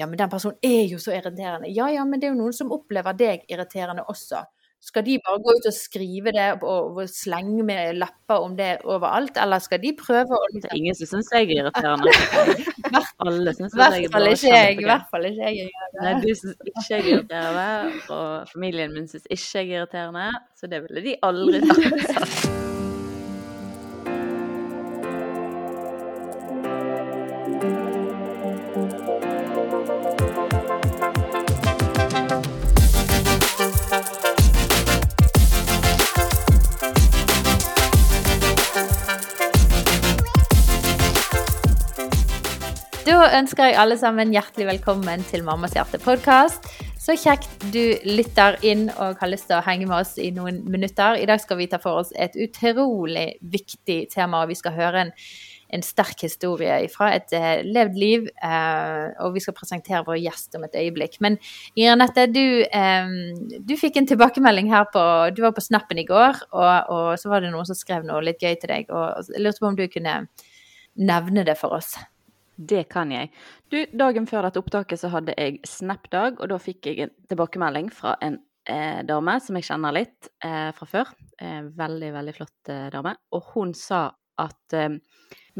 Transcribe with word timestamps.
Ja, 0.00 0.06
men 0.08 0.16
den 0.16 0.32
personen 0.32 0.56
er 0.64 0.86
jo 0.88 0.98
så 1.02 1.12
irriterende. 1.12 1.68
Ja 1.76 1.90
ja, 1.92 2.06
men 2.08 2.20
det 2.20 2.30
er 2.30 2.32
jo 2.32 2.40
noen 2.40 2.56
som 2.56 2.72
opplever 2.72 3.16
deg 3.18 3.44
irriterende 3.52 4.06
også. 4.08 4.46
Skal 4.80 5.04
de 5.04 5.18
bare 5.20 5.42
gå 5.44 5.52
ut 5.58 5.66
og 5.68 5.74
skrive 5.76 6.32
det 6.32 6.46
og, 6.64 6.94
og 6.96 7.08
slenge 7.12 7.60
med 7.68 7.98
lapper 8.00 8.46
om 8.46 8.54
det 8.56 8.70
overalt, 8.88 9.36
eller 9.36 9.60
skal 9.60 9.82
de 9.82 9.92
prøve 9.98 10.38
å 10.38 10.48
Det 10.54 10.70
er 10.70 10.78
ingen 10.78 10.96
som 10.96 11.10
syns 11.10 11.28
jeg 11.36 11.50
er 11.50 11.52
irriterende. 11.58 12.14
Alle 13.26 13.54
syns 13.58 13.76
I 13.76 13.82
jeg 13.82 14.08
er 14.08 14.08
hvert 14.08 14.14
fall 14.14 14.24
bare 14.24 14.32
ikke 14.38 14.56
jeg. 14.56 14.80
I 14.80 14.88
hvert 14.88 15.06
fall 15.12 15.28
ikke 15.34 15.52
jeg. 15.52 15.70
Nei, 16.00 16.16
du 16.24 16.28
syns 16.32 16.66
ikke 16.72 16.86
jeg 16.88 16.98
er 17.02 17.12
irriterende, 17.12 17.94
og 18.16 18.56
familien 18.56 18.96
min 18.96 19.12
syns 19.12 19.28
ikke 19.28 19.46
jeg 19.60 19.68
er 19.68 19.78
irriterende, 19.82 20.28
så 20.56 20.72
det 20.72 20.84
ville 20.88 21.08
de 21.10 21.18
aldri 21.28 21.64
sagt. 21.68 22.78
ønsker 43.40 43.70
jeg 43.70 43.76
alle 43.80 43.96
sammen 43.96 44.32
hjertelig 44.34 44.66
velkommen 44.68 45.22
til 45.30 45.44
Mammas 45.46 45.72
hjerte-podkast. 45.72 46.66
Så 47.00 47.14
kjekt 47.16 47.62
du 47.72 47.94
lytter 48.04 48.58
inn 48.66 48.90
og 48.90 49.20
har 49.22 49.30
lyst 49.30 49.46
til 49.48 49.56
å 49.56 49.64
henge 49.64 49.86
med 49.88 50.02
oss 50.02 50.18
i 50.20 50.28
noen 50.36 50.58
minutter. 50.68 51.16
I 51.16 51.28
dag 51.30 51.40
skal 51.40 51.56
vi 51.56 51.68
ta 51.70 51.78
for 51.80 52.02
oss 52.02 52.10
et 52.20 52.36
utrolig 52.36 53.38
viktig 53.40 53.96
tema, 54.12 54.42
og 54.42 54.52
vi 54.52 54.58
skal 54.58 54.76
høre 54.76 55.06
en, 55.06 55.14
en 55.72 55.86
sterk 55.86 56.26
historie 56.26 56.82
fra 56.92 57.14
et 57.16 57.32
uh, 57.32 57.62
levd 57.64 57.96
liv. 58.02 58.28
Uh, 58.44 59.08
og 59.24 59.38
vi 59.38 59.44
skal 59.46 59.56
presentere 59.56 60.04
vår 60.10 60.20
gjest 60.20 60.60
om 60.60 60.68
et 60.68 60.76
øyeblikk. 60.82 61.16
Men 61.24 61.40
Irenette, 61.80 62.28
du, 62.34 62.44
um, 62.76 63.18
du 63.64 63.76
fikk 63.80 64.02
en 64.02 64.10
tilbakemelding 64.10 64.68
her 64.74 64.84
på 64.92 65.02
Du 65.32 65.46
var 65.46 65.56
på 65.56 65.64
Snappen 65.64 66.02
i 66.02 66.08
går, 66.10 66.44
og, 66.52 66.92
og 66.92 67.10
så 67.22 67.32
var 67.32 67.40
det 67.40 67.54
noen 67.56 67.72
som 67.72 67.78
skrev 67.78 68.04
noe 68.04 68.20
litt 68.26 68.44
gøy 68.44 68.60
til 68.60 68.76
deg. 68.76 68.92
Og 68.92 69.32
jeg 69.32 69.46
lurte 69.46 69.64
på 69.64 69.72
om 69.72 69.80
du 69.80 69.86
kunne 69.88 70.24
nevne 71.00 71.48
det 71.48 71.56
for 71.56 71.80
oss. 71.80 71.94
Det 72.60 72.82
kan 72.92 73.12
jeg. 73.14 73.30
Du, 73.72 73.78
dagen 73.96 74.26
før 74.28 74.44
dette 74.44 74.60
opptaket 74.60 75.00
så 75.00 75.08
hadde 75.14 75.32
jeg 75.38 75.62
Snap-dag, 75.64 76.42
og 76.42 76.50
da 76.52 76.58
fikk 76.60 76.90
jeg 76.90 77.06
en 77.06 77.12
tilbakemelding 77.30 77.88
fra 77.94 78.18
en 78.20 78.36
eh, 78.68 79.00
dame 79.08 79.38
som 79.40 79.56
jeg 79.56 79.68
kjenner 79.70 79.96
litt 79.96 80.28
eh, 80.44 80.68
fra 80.76 80.88
før. 80.88 81.12
Eh, 81.40 81.62
veldig, 81.78 82.10
veldig 82.18 82.34
flott 82.36 82.72
eh, 82.72 82.90
dame. 82.92 83.14
Og 83.32 83.54
hun 83.54 83.72
sa 83.78 84.10
at 84.40 84.76
eh, 84.76 84.98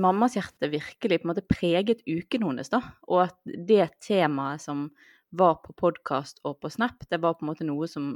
mammas 0.00 0.36
hjerte 0.36 0.68
virkelig 0.72 1.22
på 1.22 1.28
en 1.28 1.32
måte 1.32 1.46
preget 1.48 2.04
uken 2.04 2.50
hennes, 2.50 2.72
da. 2.72 2.82
Og 3.08 3.24
at 3.30 3.40
det 3.46 3.88
temaet 4.04 4.60
som 4.66 4.90
var 5.30 5.60
på 5.64 5.72
podkast 5.78 6.42
og 6.44 6.58
på 6.60 6.68
Snap, 6.72 7.06
det 7.08 7.22
var 7.22 7.38
på 7.38 7.46
en 7.46 7.52
måte 7.54 7.68
noe 7.68 7.88
som 7.88 8.12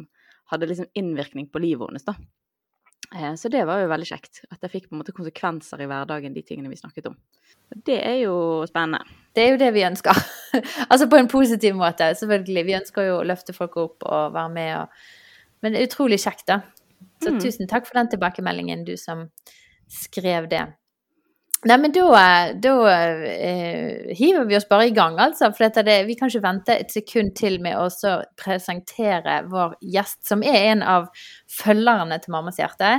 hadde 0.52 0.68
liksom 0.68 0.92
innvirkning 0.98 1.48
på 1.48 1.62
livet 1.62 1.88
hennes, 1.88 2.04
da. 2.04 2.18
Eh, 3.14 3.34
Så 3.34 3.48
det 3.48 3.64
var 3.66 3.80
jo 3.80 3.88
veldig 3.88 4.06
kjekt. 4.08 4.42
At 4.50 4.60
det 4.60 4.70
fikk 4.72 4.88
på 4.88 4.96
en 4.96 5.02
måte 5.02 5.14
konsekvenser 5.14 5.80
i 5.84 5.86
hverdagen, 5.86 6.34
de 6.34 6.42
tingene 6.42 6.68
vi 6.72 6.76
snakket 6.80 7.06
om. 7.06 7.16
Det 7.86 7.96
er 8.04 8.18
jo 8.24 8.34
spennende. 8.68 9.04
Det 9.34 9.42
er 9.44 9.52
jo 9.54 9.60
det 9.62 9.72
vi 9.74 9.84
ønsker. 9.86 10.18
altså 10.90 11.08
på 11.10 11.18
en 11.18 11.28
positiv 11.30 11.74
måte, 11.78 12.10
selvfølgelig. 12.18 12.64
Vi 12.66 12.78
ønsker 12.80 13.08
jo 13.08 13.18
å 13.20 13.26
løfte 13.26 13.54
folk 13.56 13.76
opp 13.80 14.04
og 14.06 14.34
være 14.34 14.54
med 14.54 14.72
og 14.82 14.88
Men 15.64 15.72
det 15.72 15.80
er 15.80 15.86
utrolig 15.88 16.18
kjekt, 16.20 16.44
da. 16.46 16.58
Så 17.22 17.30
Mm. 17.32 17.38
tusen 17.40 17.66
takk 17.66 17.86
for 17.86 17.94
den 17.96 18.10
tilbakemeldingen, 18.12 18.84
du 18.84 18.96
som 19.00 19.30
skrev 19.88 20.48
det. 20.50 20.66
Nei, 21.64 21.76
men 21.80 21.92
da, 21.96 22.52
da 22.60 22.72
eh, 22.92 24.10
hiver 24.12 24.44
vi 24.44 24.56
oss 24.58 24.66
bare 24.68 24.90
i 24.90 24.94
gang, 24.96 25.16
altså. 25.20 25.48
For 25.56 25.72
det, 25.84 25.94
vi 26.04 26.16
kan 26.18 26.28
ikke 26.28 26.44
vente 26.44 26.74
et 26.76 26.92
sekund 26.92 27.32
til 27.38 27.56
med 27.64 27.78
å 27.80 28.16
presentere 28.40 29.38
vår 29.48 29.78
gjest, 29.94 30.20
som 30.28 30.44
er 30.44 30.74
en 30.74 30.82
av 30.84 31.06
følgerne 31.62 32.20
til 32.20 32.34
Mammas 32.36 32.60
hjerte. 32.60 32.98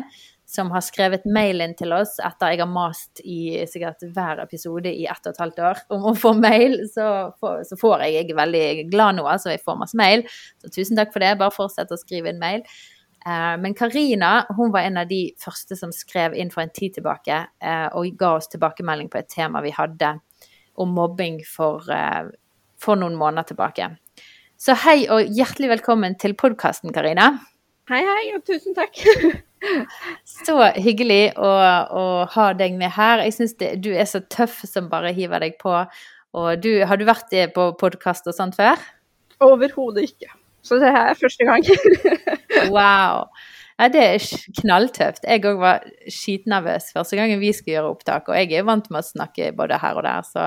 Som 0.50 0.70
har 0.74 0.84
skrevet 0.86 1.24
mail 1.26 1.62
inn 1.62 1.74
til 1.78 1.94
oss 1.94 2.20
etter 2.22 2.54
jeg 2.54 2.62
har 2.62 2.70
mast 2.70 3.22
i 3.26 3.66
sikkert 3.70 4.06
hver 4.14 4.44
episode 4.44 4.92
i 4.94 5.08
ett 5.10 5.26
og 5.26 5.34
et 5.34 5.42
halvt 5.42 5.62
år 5.70 5.82
om 5.98 6.10
å 6.10 6.16
få 6.18 6.34
mail. 6.38 6.78
Så 6.90 7.06
får, 7.42 7.64
så 7.70 7.78
får 7.82 8.06
jeg, 8.06 8.18
jeg 8.18 8.34
er 8.34 8.42
veldig 8.42 8.66
glad 8.90 9.20
nå, 9.20 9.30
altså. 9.30 9.54
Jeg 9.54 9.62
får 9.66 9.78
masse 9.82 9.98
mail. 10.00 10.26
Så 10.62 10.74
tusen 10.74 10.98
takk 10.98 11.14
for 11.14 11.26
det. 11.26 11.36
Bare 11.42 11.54
fortsett 11.54 11.94
å 11.94 12.02
skrive 12.02 12.34
inn 12.34 12.42
mail. 12.42 12.66
Eh, 13.26 13.58
Men 13.58 13.74
Karina 13.74 14.46
hun 14.56 14.72
var 14.72 14.86
en 14.86 14.98
av 14.98 15.08
de 15.08 15.34
første 15.42 15.76
som 15.78 15.94
skrev 15.94 16.36
inn 16.38 16.52
for 16.54 16.62
en 16.62 16.74
tid 16.74 16.94
tilbake 17.00 17.40
eh, 17.62 17.88
og 17.98 18.18
ga 18.20 18.36
oss 18.38 18.52
tilbakemelding 18.52 19.10
på 19.10 19.22
et 19.22 19.30
tema 19.32 19.64
vi 19.66 19.74
hadde 19.74 20.16
om 20.78 20.92
mobbing 20.94 21.40
for, 21.48 21.82
eh, 21.90 22.30
for 22.78 23.00
noen 23.00 23.18
måneder 23.18 23.50
tilbake. 23.50 23.90
Så 24.62 24.76
hei 24.86 25.04
og 25.12 25.34
hjertelig 25.36 25.74
velkommen 25.74 26.16
til 26.20 26.36
podkasten, 26.38 26.94
Karina. 26.96 27.34
Hei, 27.90 28.02
hei, 28.06 28.22
og 28.36 28.46
tusen 28.48 28.76
takk. 28.78 28.98
Så 30.46 30.56
hyggelig 30.78 31.36
å, 31.42 31.50
å 31.90 32.06
ha 32.30 32.48
deg 32.58 32.78
med 32.78 32.94
her. 32.94 33.24
Jeg 33.26 33.36
syns 33.36 33.56
du 33.58 33.92
er 33.94 34.06
så 34.10 34.22
tøff 34.30 34.62
som 34.70 34.90
bare 34.90 35.14
hiver 35.14 35.42
deg 35.42 35.58
på. 35.62 35.74
Og 36.38 36.50
du, 36.62 36.72
har 36.86 37.02
du 37.02 37.06
vært 37.08 37.34
på 37.56 37.68
podkast 37.82 38.30
og 38.30 38.38
sånt 38.38 38.58
før? 38.58 38.82
Overhodet 39.46 40.10
ikke. 40.12 40.34
Så 40.66 40.80
det 40.82 40.90
her 40.96 41.12
er 41.14 41.20
første 41.20 41.46
gang. 41.46 41.66
Wow. 42.74 43.28
Ja, 43.76 43.88
det 43.92 44.02
er 44.08 44.26
knalltøft. 44.62 45.26
Jeg 45.28 45.44
òg 45.46 45.58
var 45.60 45.84
skitnervøs 46.10 46.94
første 46.96 47.18
gangen 47.20 47.42
vi 47.42 47.50
skulle 47.54 47.76
gjøre 47.76 47.90
opptak, 47.92 48.30
og 48.32 48.38
jeg 48.40 48.54
er 48.56 48.68
vant 48.68 48.86
med 48.94 49.02
å 49.04 49.08
snakke 49.10 49.50
både 49.58 49.78
her 49.82 49.98
og 50.00 50.06
der, 50.08 50.24
så, 50.30 50.46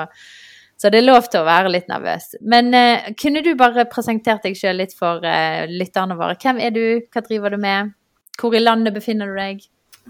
så 0.80 0.88
det 0.90 1.02
er 1.02 1.06
lov 1.10 1.28
til 1.28 1.42
å 1.42 1.48
være 1.48 1.72
litt 1.74 1.90
nervøs. 1.92 2.30
Men 2.40 2.72
eh, 2.76 3.10
kunne 3.20 3.42
du 3.44 3.50
bare 3.60 3.84
presentert 3.92 4.46
deg 4.48 4.56
sjøl 4.56 4.80
litt 4.80 4.96
for 4.96 5.20
eh, 5.28 5.66
lytterne 5.68 6.16
våre? 6.18 6.38
Hvem 6.40 6.62
er 6.64 6.72
du, 6.72 6.82
hva 7.12 7.22
driver 7.28 7.52
du 7.52 7.60
med, 7.66 7.92
hvor 8.40 8.56
i 8.56 8.62
landet 8.64 8.96
befinner 8.96 9.28
du 9.28 9.36
deg? 9.36 9.60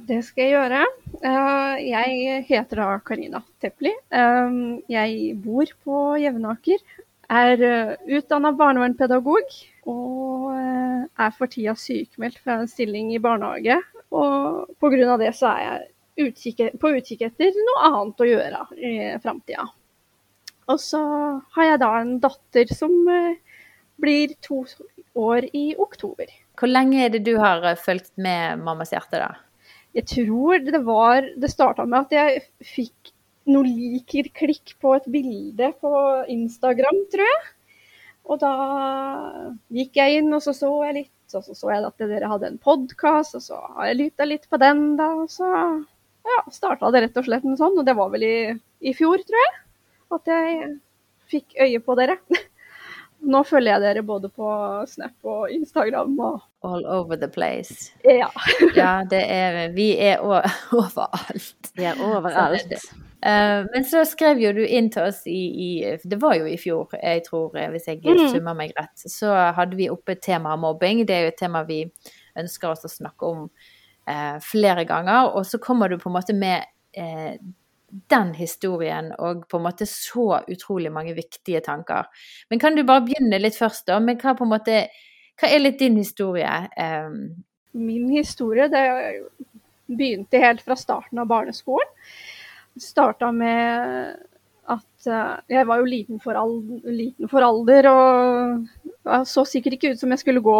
Det 0.08 0.20
skal 0.22 0.44
jeg 0.44 0.54
gjøre. 0.54 0.84
Eh, 1.18 1.74
Jeg 1.88 2.44
heter 2.52 2.84
da 2.84 2.92
Karina 3.02 3.42
Tepli. 3.58 3.90
Eh, 4.14 4.62
Jeg 4.94 5.34
bor 5.42 5.74
på 5.82 6.04
Jevnaker. 6.22 6.78
Er 7.28 7.60
utdanna 8.08 8.54
barnevernspedagog 8.56 9.50
og 9.88 10.50
eh, 10.54 11.06
er 11.24 11.34
for 11.36 11.50
tida 11.50 11.74
sykemeldt 11.78 12.40
fra 12.42 12.60
en 12.60 12.70
stilling 12.70 13.12
i 13.14 13.22
barnehage. 13.22 13.78
Og 14.14 14.68
pga. 14.80 15.16
det 15.20 15.34
så 15.36 15.52
er 15.54 15.64
jeg 15.64 16.28
utkikk, 16.28 16.62
på 16.80 16.92
utkikk 16.98 17.26
etter 17.28 17.56
noe 17.56 17.90
annet 17.90 18.24
å 18.24 18.28
gjøre 18.28 18.62
i 18.76 18.94
framtida. 19.22 19.68
Og 20.68 20.80
så 20.82 21.00
har 21.56 21.70
jeg 21.70 21.80
da 21.80 21.90
en 22.00 22.16
datter 22.20 22.72
som 22.76 22.94
eh, 23.08 23.38
blir 24.00 24.34
to 24.44 24.62
år 25.18 25.48
i 25.56 25.72
oktober. 25.80 26.30
Hvor 26.58 26.70
lenge 26.70 27.04
er 27.04 27.12
det 27.14 27.24
du 27.26 27.36
har 27.40 27.64
eh, 27.64 27.78
fulgt 27.78 28.12
med 28.20 28.60
Mammas 28.64 28.92
hjerte, 28.94 29.22
da? 29.22 29.30
Jeg 29.96 30.04
tror 30.10 30.60
det 30.60 30.82
var 30.84 31.24
Det 31.40 31.48
starta 31.50 31.86
med 31.88 32.06
at 32.06 32.12
jeg 32.12 32.42
fikk 32.74 33.14
noe 33.48 33.64
liker-klikk 33.64 34.74
på 34.82 34.92
et 34.98 35.06
bilde 35.08 35.70
på 35.80 35.92
Instagram, 36.28 37.00
tror 37.12 37.24
jeg. 37.24 37.46
Og 38.28 38.40
da 38.42 38.52
gikk 39.72 39.96
jeg 39.96 40.20
inn, 40.20 40.32
og 40.36 40.42
så 40.44 40.52
så 40.56 40.70
jeg 40.88 40.98
litt. 41.02 41.14
Og 41.36 41.44
så 41.44 41.54
så 41.56 41.70
jeg 41.72 41.84
at 41.84 42.04
dere 42.08 42.28
hadde 42.30 42.48
en 42.52 42.60
podkast, 42.60 43.36
og 43.36 43.44
så 43.44 43.60
har 43.76 43.90
jeg 43.90 43.98
lytta 44.02 44.26
litt 44.28 44.44
på 44.48 44.60
den, 44.60 44.84
da. 45.00 45.08
Og 45.24 45.30
så 45.32 45.48
ja, 46.28 46.42
starta 46.52 46.90
det 46.92 47.06
rett 47.06 47.18
og 47.20 47.26
slett 47.28 47.48
en 47.48 47.56
sånn. 47.60 47.78
Og 47.80 47.88
det 47.88 47.96
var 47.96 48.12
vel 48.12 48.26
i, 48.28 48.36
i 48.84 48.94
fjor, 48.96 49.20
tror 49.28 49.42
jeg, 49.44 49.56
at 50.18 50.30
jeg 50.32 50.70
fikk 51.32 51.58
øye 51.64 51.82
på 51.84 51.96
dere. 52.00 52.18
Nå 53.32 53.42
følger 53.48 53.74
jeg 53.74 53.82
dere 53.82 54.04
både 54.06 54.28
på 54.30 54.48
Snap 54.86 55.26
og 55.26 55.48
Instagram 55.50 56.12
og 56.22 56.44
All 56.68 56.84
over 56.86 57.18
the 57.18 57.28
place. 57.32 57.90
ja. 58.06 58.28
Ja, 58.78 59.02
det 59.08 59.24
er 59.24 59.72
Vi 59.74 59.90
er 59.98 60.22
overalt. 60.28 61.72
Vi 61.74 61.88
er 61.88 61.98
overalt. 61.98 62.88
Eh, 63.26 63.64
men 63.72 63.84
så 63.84 64.04
skrev 64.06 64.38
jo 64.38 64.52
du 64.54 64.62
inn 64.62 64.90
til 64.94 65.08
oss 65.10 65.24
i, 65.26 65.40
i 65.50 65.70
Det 66.04 66.20
var 66.22 66.36
jo 66.38 66.46
i 66.46 66.58
fjor, 66.60 66.94
jeg 66.94 67.24
tror, 67.26 67.56
eh, 67.58 67.70
hvis 67.72 67.88
jeg 67.90 68.02
mm. 68.04 68.28
summer 68.34 68.58
meg 68.58 68.74
rett. 68.78 68.94
Så 69.10 69.32
hadde 69.34 69.78
vi 69.78 69.90
oppe 69.90 70.18
temaet 70.22 70.62
mobbing. 70.62 71.04
Det 71.06 71.16
er 71.16 71.26
jo 71.26 71.32
et 71.34 71.40
tema 71.40 71.64
vi 71.66 71.82
ønsker 72.38 72.70
oss 72.70 72.86
å 72.86 72.92
snakke 72.92 73.30
om 73.30 73.46
eh, 74.08 74.36
flere 74.44 74.86
ganger. 74.88 75.32
Og 75.34 75.46
så 75.46 75.60
kommer 75.62 75.90
du 75.90 75.98
på 75.98 76.10
en 76.12 76.18
måte 76.18 76.36
med 76.36 76.68
eh, 76.96 77.34
den 77.88 78.32
historien 78.36 79.10
og 79.16 79.46
på 79.48 79.58
en 79.58 79.64
måte 79.64 79.86
så 79.88 80.42
utrolig 80.46 80.92
mange 80.92 81.14
viktige 81.16 81.62
tanker. 81.64 82.06
Men 82.50 82.60
kan 82.62 82.76
du 82.76 82.84
bare 82.86 83.06
begynne 83.06 83.40
litt 83.40 83.56
først, 83.58 83.86
da? 83.88 83.98
Men 84.00 84.20
hva 84.20 84.36
måte 84.46 84.86
Hva 85.38 85.46
er 85.54 85.60
litt 85.62 85.78
din 85.78 85.96
historie? 85.96 86.50
Eh, 86.76 87.10
Min 87.78 88.08
historie 88.10 88.66
det 88.72 88.86
begynte 89.86 90.40
helt 90.42 90.64
fra 90.64 90.76
starten 90.76 91.20
av 91.22 91.28
barneskolen. 91.30 91.88
Starta 92.82 93.30
med 93.34 94.16
at 94.68 95.08
eh, 95.08 95.34
jeg 95.56 95.66
var 95.68 95.80
jo 95.80 95.88
liten 95.88 96.20
for, 96.22 96.36
alder, 96.38 96.92
liten 96.92 97.30
for 97.30 97.44
alder 97.44 97.88
og 97.88 99.26
så 99.28 99.44
sikkert 99.48 99.78
ikke 99.78 99.94
ut 99.94 100.00
som 100.02 100.12
jeg 100.12 100.20
skulle 100.20 100.44
gå 100.44 100.56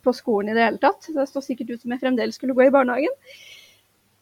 på 0.00 0.12
skolen 0.16 0.52
i 0.52 0.56
det 0.56 0.64
hele 0.64 0.80
tatt. 0.80 1.10
Det 1.12 1.26
så 1.28 1.42
sikkert 1.44 1.74
ut 1.74 1.82
som 1.82 1.92
jeg 1.92 2.00
fremdeles 2.00 2.38
skulle 2.40 2.56
gå 2.56 2.64
i 2.64 2.72
barnehagen. 2.72 3.12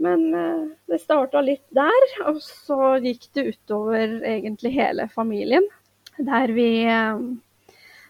Men 0.03 0.25
eh, 0.35 0.65
det 0.91 1.01
starta 1.03 1.43
litt 1.43 1.67
der, 1.75 2.09
og 2.31 2.41
så 2.43 2.97
gikk 3.03 3.29
det 3.35 3.47
utover 3.53 4.19
egentlig 4.27 4.75
hele 4.75 5.09
familien. 5.15 5.67
Der 6.19 6.51
vi 6.55 6.71
eh, 6.87 7.23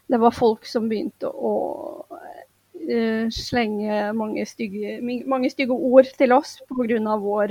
Det 0.08 0.20
var 0.20 0.32
folk 0.32 0.64
som 0.64 0.88
begynte 0.88 1.28
å 1.28 1.54
slenge 3.28 3.96
mange 4.16 4.46
stygge, 4.48 4.94
mange 5.28 5.50
stygge 5.52 5.74
ord 5.74 6.08
til 6.16 6.32
oss 6.32 6.54
pga. 6.70 7.16
vår 7.20 7.50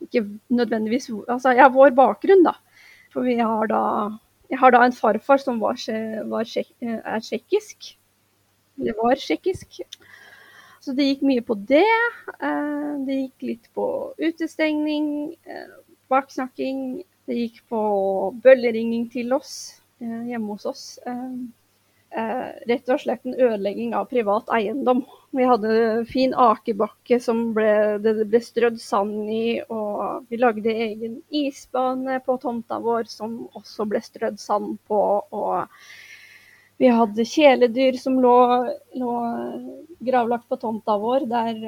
Ikke 0.00 0.24
nødvendigvis 0.48 1.10
Altså, 1.28 1.52
ja, 1.56 1.68
vår 1.68 1.94
bakgrunn, 1.96 2.44
da. 2.44 2.56
For 3.12 3.26
vi 3.26 3.36
har 3.38 3.66
da 3.70 3.82
Jeg 4.50 4.58
har 4.58 4.70
da 4.74 4.82
en 4.82 4.92
farfar 4.92 5.38
som 5.38 5.60
var, 5.60 5.78
var, 6.26 6.46
er 6.82 7.20
tsjekkisk. 7.22 7.96
Det 8.76 8.94
var 8.98 9.14
tsjekkisk. 9.14 9.80
Så 10.80 10.94
det 10.96 11.06
gikk 11.06 11.22
mye 11.22 11.44
på 11.44 11.54
det. 11.68 11.86
Det 13.06 13.18
gikk 13.18 13.46
litt 13.46 13.68
på 13.76 13.86
utestengning, 14.18 15.36
baksnakking. 16.10 17.04
Det 17.30 17.36
gikk 17.36 17.60
på 17.70 17.80
bølleringing 18.42 19.06
til 19.12 19.32
oss 19.36 19.54
hjemme 20.00 20.56
hos 20.56 20.66
oss. 20.66 20.84
Eh, 22.10 22.46
rett 22.66 22.88
og 22.90 22.98
slett 22.98 23.22
en 23.22 23.36
ødelegging 23.38 23.92
av 23.94 24.08
privat 24.10 24.48
eiendom. 24.50 25.04
Vi 25.30 25.44
hadde 25.46 25.74
fin 26.10 26.32
akebakke 26.34 27.20
som 27.22 27.52
ble, 27.54 28.00
det 28.02 28.16
ble 28.26 28.40
strødd 28.42 28.80
sand 28.82 29.30
i, 29.30 29.60
og 29.70 30.26
vi 30.26 30.40
lagde 30.42 30.74
egen 30.74 31.20
isbane 31.30 32.18
på 32.26 32.34
tomta 32.42 32.80
vår 32.82 33.06
som 33.12 33.44
også 33.54 33.86
ble 33.92 34.02
strødd 34.02 34.40
sand 34.42 34.80
på. 34.90 35.02
og 35.30 35.68
vi 36.80 36.88
hadde 36.88 37.28
kjæledyr 37.28 37.98
som 38.00 38.14
lå, 38.24 38.36
lå, 38.96 39.14
gravlagt 40.00 40.48
på 40.48 40.56
tomta 40.56 40.96
vår, 40.98 41.26
der 41.28 41.58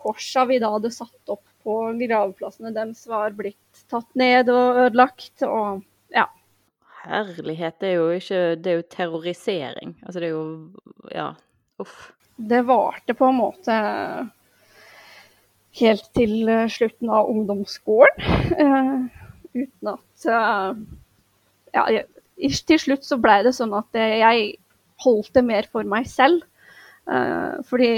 korsa 0.00 0.46
vi 0.48 0.56
da 0.58 0.70
hadde 0.72 0.90
satt 0.90 1.34
opp 1.34 1.44
på 1.62 1.74
gravplassene 2.00 2.72
deres 2.72 3.04
var 3.06 3.36
blitt 3.36 3.84
tatt 3.92 4.08
ned 4.18 4.48
og 4.48 4.80
ødelagt. 4.86 5.44
og 5.44 5.84
ja, 6.16 6.26
herlighet, 7.04 7.78
det 7.80 7.90
er 7.90 7.98
jo 7.98 8.08
ikke 8.16 8.40
Det 8.60 8.70
er 8.70 8.78
jo 8.78 8.88
terrorisering. 8.90 9.94
Altså 10.02 10.20
det 10.20 10.28
er 10.28 10.34
jo 10.34 10.46
Ja, 11.12 11.32
uff. 11.82 12.12
Det 12.36 12.64
varte 12.66 13.14
på 13.14 13.28
en 13.30 13.38
måte 13.38 13.74
helt 15.78 16.08
til 16.14 16.48
slutten 16.70 17.10
av 17.10 17.30
ungdomsskolen. 17.30 18.24
Uh, 18.58 19.06
uten 19.54 19.92
at 19.94 20.26
uh, 20.26 20.74
Ja, 21.74 22.02
til 22.34 22.80
slutt 22.82 23.06
så 23.06 23.18
blei 23.22 23.40
det 23.46 23.54
sånn 23.54 23.74
at 23.78 23.94
jeg 23.94 24.50
holdt 25.04 25.32
det 25.34 25.44
mer 25.46 25.70
for 25.70 25.86
meg 25.86 26.08
selv. 26.10 26.42
Uh, 27.06 27.62
fordi 27.68 27.90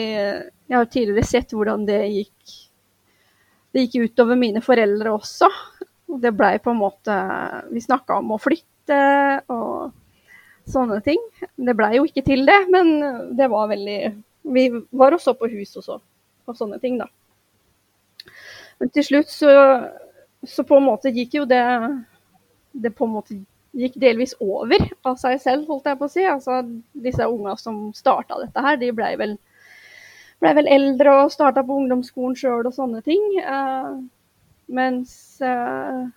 jeg 0.67 0.77
har 0.77 0.89
tidligere 0.91 1.29
sett 1.29 1.53
hvordan 1.55 1.85
det 1.87 2.01
gikk 2.11 2.55
Det 3.71 3.85
gikk 3.85 4.11
utover 4.11 4.39
mine 4.41 4.63
foreldre 4.65 5.13
også. 5.15 5.49
Det 6.21 6.33
blei 6.35 6.57
på 6.63 6.73
en 6.73 6.81
måte 6.81 7.15
Vi 7.71 7.83
snakka 7.85 8.21
om 8.21 8.35
å 8.35 8.41
flytte 8.41 8.76
og 8.95 9.95
sånne 10.71 11.01
ting. 11.05 11.21
Det 11.57 11.75
blei 11.79 11.97
jo 11.97 12.07
ikke 12.09 12.25
til 12.27 12.47
det, 12.49 12.59
men 12.73 12.93
det 13.39 13.51
var 13.53 13.71
veldig 13.73 14.01
Vi 14.47 14.69
var 14.95 15.15
også 15.15 15.35
på 15.35 15.49
hus 15.51 15.77
også, 15.77 15.99
og 16.47 16.57
sånne 16.59 16.79
ting, 16.79 17.01
da. 17.01 17.09
Men 18.79 18.91
til 18.95 19.05
slutt 19.05 19.31
så, 19.33 19.51
så 20.47 20.65
på 20.67 20.79
en 20.79 20.87
måte 20.87 21.11
gikk 21.15 21.39
jo 21.41 21.45
det 21.49 21.65
Det 22.73 22.93
på 22.95 23.07
en 23.07 23.15
måte 23.17 23.39
gikk 23.77 23.99
delvis 24.01 24.35
over 24.41 24.81
av 25.05 25.19
seg 25.21 25.41
selv, 25.41 25.67
holdt 25.69 25.89
jeg 25.91 25.99
på 26.01 26.07
å 26.09 26.13
si. 26.13 26.25
Altså 26.25 26.63
disse 26.93 27.27
unga 27.29 27.57
som 27.61 27.91
starta 27.97 28.39
dette 28.41 28.63
her, 28.65 28.79
de 28.81 28.93
blei 28.97 29.11
vel, 29.21 29.35
ble 30.41 30.53
vel 30.57 30.71
eldre 30.73 31.17
og 31.23 31.33
starta 31.35 31.65
på 31.67 31.77
ungdomsskolen 31.83 32.37
sjøl 32.41 32.65
og 32.65 32.73
sånne 32.77 33.03
ting. 33.05 33.25
Uh, 33.45 33.99
mens 34.73 35.13
uh, 35.45 36.09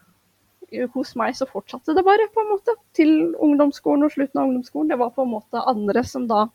hos 0.94 1.16
meg 1.20 1.36
så 1.38 1.48
fortsatte 1.50 1.96
det 1.98 2.06
bare, 2.06 2.30
på 2.34 2.44
en 2.44 2.54
måte. 2.54 2.76
Til 2.98 3.34
ungdomsskolen 3.36 4.08
og 4.08 4.14
slutten 4.14 4.42
av 4.42 4.48
ungdomsskolen. 4.50 4.92
Det 4.92 5.00
var 5.00 5.12
på 5.16 5.26
en 5.26 5.34
måte 5.34 5.66
andre 5.70 6.04
som 6.08 6.28
da 6.30 6.48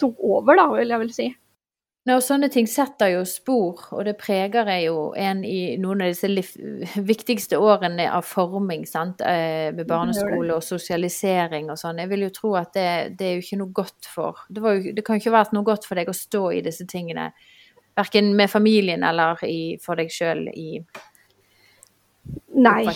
tok 0.00 0.20
over, 0.26 0.58
da, 0.58 0.68
vil 0.74 0.90
jeg 0.92 1.02
vel 1.04 1.12
si. 1.14 1.26
og 2.10 2.22
sånne 2.24 2.50
ting 2.52 2.66
setter 2.68 3.12
jo 3.14 3.22
spor, 3.28 3.86
og 3.96 4.04
det 4.08 4.16
preger 4.20 4.68
jo 4.82 5.12
en 5.16 5.44
i 5.46 5.76
noen 5.80 6.02
av 6.04 6.12
disse 6.12 6.28
viktigste 7.12 7.60
årene 7.62 8.08
av 8.10 8.26
forming, 8.28 8.84
sant, 8.90 9.22
eh, 9.24 9.70
med 9.72 9.86
barneskole 9.88 10.58
og 10.58 10.66
sosialisering 10.66 11.70
og 11.70 11.80
sånn. 11.80 12.02
Jeg 12.02 12.10
vil 12.10 12.26
jo 12.26 12.32
tro 12.34 12.54
at 12.60 12.74
det, 12.76 13.16
det, 13.18 13.30
er 13.30 13.38
jo 13.38 13.46
ikke 13.46 13.60
noe 13.62 13.76
godt 13.80 14.10
for 14.10 14.44
det, 14.50 14.60
jo, 14.60 14.94
det 14.98 15.06
kan 15.06 15.16
jo 15.16 15.24
ikke 15.24 15.38
vært 15.38 15.56
noe 15.56 15.70
godt 15.70 15.88
for 15.88 16.00
deg 16.00 16.10
å 16.10 16.16
stå 16.18 16.44
i 16.58 16.62
disse 16.66 16.86
tingene, 16.90 17.30
verken 17.94 18.34
med 18.36 18.50
familien 18.50 19.06
eller 19.06 19.38
i, 19.46 19.78
for 19.82 19.96
deg 19.96 20.10
sjøl 20.10 20.48
i 20.50 20.82
Nei. 22.54 22.86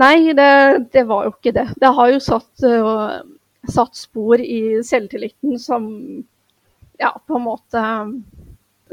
Nei, 0.00 0.32
det, 0.32 0.52
det, 0.92 1.04
var 1.08 1.26
jo 1.26 1.34
ikke 1.34 1.52
det. 1.56 1.66
Det 1.80 1.90
har 1.96 2.12
jo 2.12 2.20
satt, 2.22 2.64
uh, 2.64 3.20
satt 3.68 3.98
spor 3.98 4.40
i 4.40 4.80
selvtilliten 4.86 5.58
som 5.60 5.88
ja, 7.00 7.12
på 7.26 7.36
en 7.36 7.44
måte 7.44 7.82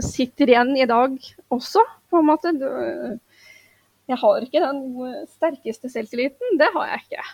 sitter 0.04 0.52
igjen 0.52 0.74
i 0.78 0.88
dag 0.90 1.16
også, 1.54 1.84
på 2.12 2.20
en 2.20 2.28
måte. 2.28 2.54
Jeg 4.10 4.20
har 4.20 4.44
ikke 4.44 4.64
den 4.64 4.84
sterkeste 5.30 5.92
selvtilliten, 5.92 6.58
det 6.60 6.72
har 6.76 6.92
jeg 6.94 7.06
ikke. 7.06 7.26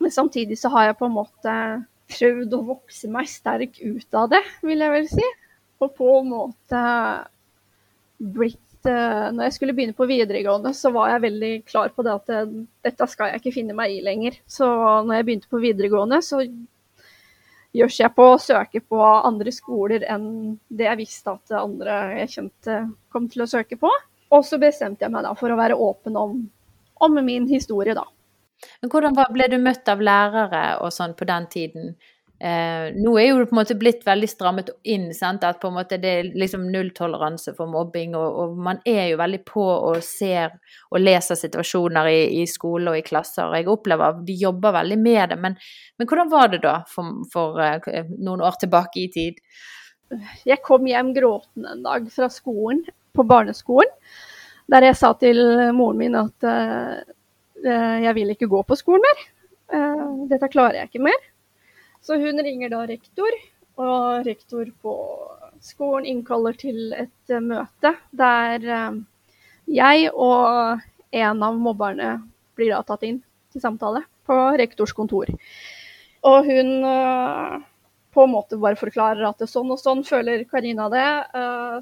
Men 0.00 0.14
samtidig 0.14 0.58
så 0.60 0.70
har 0.72 0.88
jeg 0.88 0.98
på 1.00 1.08
en 1.10 1.16
måte 1.16 1.54
prøvd 2.10 2.56
å 2.56 2.64
vokse 2.72 3.10
meg 3.12 3.28
sterk 3.30 3.80
ut 3.82 4.16
av 4.16 4.30
det, 4.32 4.42
vil 4.64 4.82
jeg 4.84 4.94
vel 4.96 5.08
si. 5.10 5.28
Og 5.80 5.92
på 5.96 6.08
en 6.20 6.30
måte 6.30 6.80
blitt 8.20 8.69
når 8.88 9.46
jeg 9.46 9.54
skulle 9.56 9.74
begynne 9.76 9.96
på 9.96 10.08
videregående, 10.08 10.72
så 10.76 10.92
var 10.94 11.10
jeg 11.12 11.24
veldig 11.26 11.52
klar 11.68 11.92
på 11.94 12.04
det 12.06 12.12
at 12.14 12.32
eh, 12.34 12.52
dette 12.86 13.08
skal 13.10 13.30
jeg 13.30 13.42
ikke 13.42 13.54
finne 13.58 13.76
meg 13.76 13.92
i 13.92 14.04
lenger. 14.04 14.38
Så 14.48 14.66
når 15.04 15.18
jeg 15.18 15.26
begynte 15.28 15.50
på 15.52 15.62
videregående, 15.62 16.20
så 16.24 16.40
gjørs 17.76 17.98
jeg 18.00 18.14
på 18.16 18.26
å 18.32 18.38
søke 18.42 18.82
på 18.82 19.00
andre 19.00 19.52
skoler 19.54 20.06
enn 20.10 20.30
det 20.66 20.88
jeg 20.88 21.00
visste 21.04 21.36
at 21.36 21.52
andre 21.60 21.98
jeg 22.18 22.32
kjente 22.34 22.78
kom 23.12 23.28
til 23.30 23.44
å 23.44 23.50
søke 23.50 23.78
på. 23.80 23.90
Og 24.30 24.46
så 24.46 24.60
bestemte 24.62 25.06
jeg 25.06 25.12
meg 25.12 25.26
da 25.26 25.34
for 25.38 25.50
å 25.50 25.58
være 25.58 25.78
åpen 25.78 26.16
om, 26.18 26.40
om 27.02 27.20
min 27.26 27.48
historie, 27.50 27.94
da. 27.98 28.06
Men 28.82 28.92
hvordan 28.92 29.16
ble 29.32 29.46
du 29.50 29.56
møtt 29.62 29.88
av 29.88 30.02
lærere 30.04 30.64
og 30.84 30.92
sånn 30.94 31.14
på 31.16 31.26
den 31.28 31.46
tiden? 31.52 31.94
Eh, 32.40 32.94
nå 32.96 33.10
er 33.20 33.26
jo 33.26 33.40
det 33.42 33.50
på 33.50 33.52
en 33.52 33.58
måte 33.58 33.74
blitt 33.76 34.06
veldig 34.06 34.28
strammet 34.30 34.70
inn. 34.88 35.10
Sant? 35.16 35.44
At 35.44 35.58
på 35.60 35.68
en 35.68 35.76
måte 35.76 35.98
det 36.00 36.12
er 36.20 36.28
liksom 36.40 36.64
nulltoleranse 36.72 37.52
for 37.58 37.68
mobbing, 37.68 38.14
og, 38.16 38.38
og, 38.40 38.54
man 38.64 38.80
er 38.88 39.10
jo 39.10 39.18
veldig 39.20 39.42
på 39.48 39.64
og 39.64 39.98
ser 40.04 40.54
og 40.88 41.02
leser 41.02 41.36
situasjoner 41.36 42.08
i, 42.08 42.22
i 42.40 42.46
skole 42.48 42.94
og 42.94 43.00
i 43.00 43.04
klasser. 43.04 43.44
og 43.44 43.58
Jeg 43.58 43.68
opplever 43.68 44.14
at 44.14 44.22
de 44.24 44.38
jobber 44.40 44.72
veldig 44.78 44.98
med 45.02 45.34
det. 45.34 45.38
Men, 45.42 45.58
men 46.00 46.08
hvordan 46.08 46.32
var 46.32 46.48
det 46.54 46.62
da 46.64 46.78
for, 46.88 47.18
for 47.32 47.60
uh, 47.60 48.00
noen 48.16 48.44
år 48.46 48.56
tilbake 48.62 49.02
i 49.02 49.10
tid? 49.12 49.42
Jeg 50.48 50.64
kom 50.64 50.88
hjem 50.88 51.12
gråtende 51.14 51.74
en 51.76 51.84
dag 51.84 52.08
fra 52.14 52.30
skolen, 52.32 52.80
på 53.10 53.24
barneskolen, 53.26 53.90
der 54.70 54.84
jeg 54.86 54.96
sa 54.96 55.10
til 55.18 55.40
moren 55.74 55.98
min 55.98 56.16
at 56.16 56.46
uh, 56.46 57.02
jeg 57.60 58.16
vil 58.16 58.32
ikke 58.32 58.48
gå 58.48 58.62
på 58.64 58.78
skolen 58.80 59.04
mer. 59.04 59.22
Uh, 59.70 60.24
dette 60.30 60.48
klarer 60.48 60.80
jeg 60.80 60.90
ikke 60.90 61.04
mer. 61.10 61.20
Så 62.00 62.16
hun 62.20 62.40
ringer 62.42 62.72
da 62.72 62.84
rektor, 62.88 63.34
og 63.80 64.26
rektor 64.26 64.68
på 64.82 64.94
skolen 65.64 66.08
innkaller 66.08 66.56
til 66.58 66.92
et 66.96 67.32
uh, 67.32 67.40
møte 67.44 67.94
der 68.16 68.64
uh, 68.64 69.00
jeg 69.70 70.08
og 70.12 70.80
en 71.10 71.42
av 71.44 71.58
mobberne 71.58 72.14
blir 72.58 72.72
da 72.74 72.80
tatt 72.86 73.04
inn 73.06 73.20
til 73.52 73.62
samtale 73.62 74.04
på 74.28 74.36
rektors 74.60 74.94
kontor. 74.96 75.30
Og 76.26 76.48
hun 76.48 76.72
uh, 76.84 77.60
på 78.10 78.24
en 78.24 78.32
måte 78.32 78.58
bare 78.60 78.78
forklarer 78.80 79.22
at 79.28 79.38
det 79.42 79.50
sånn 79.50 79.70
og 79.70 79.78
sånn 79.80 80.02
føler 80.06 80.42
Karina 80.50 80.88
det, 80.90 81.04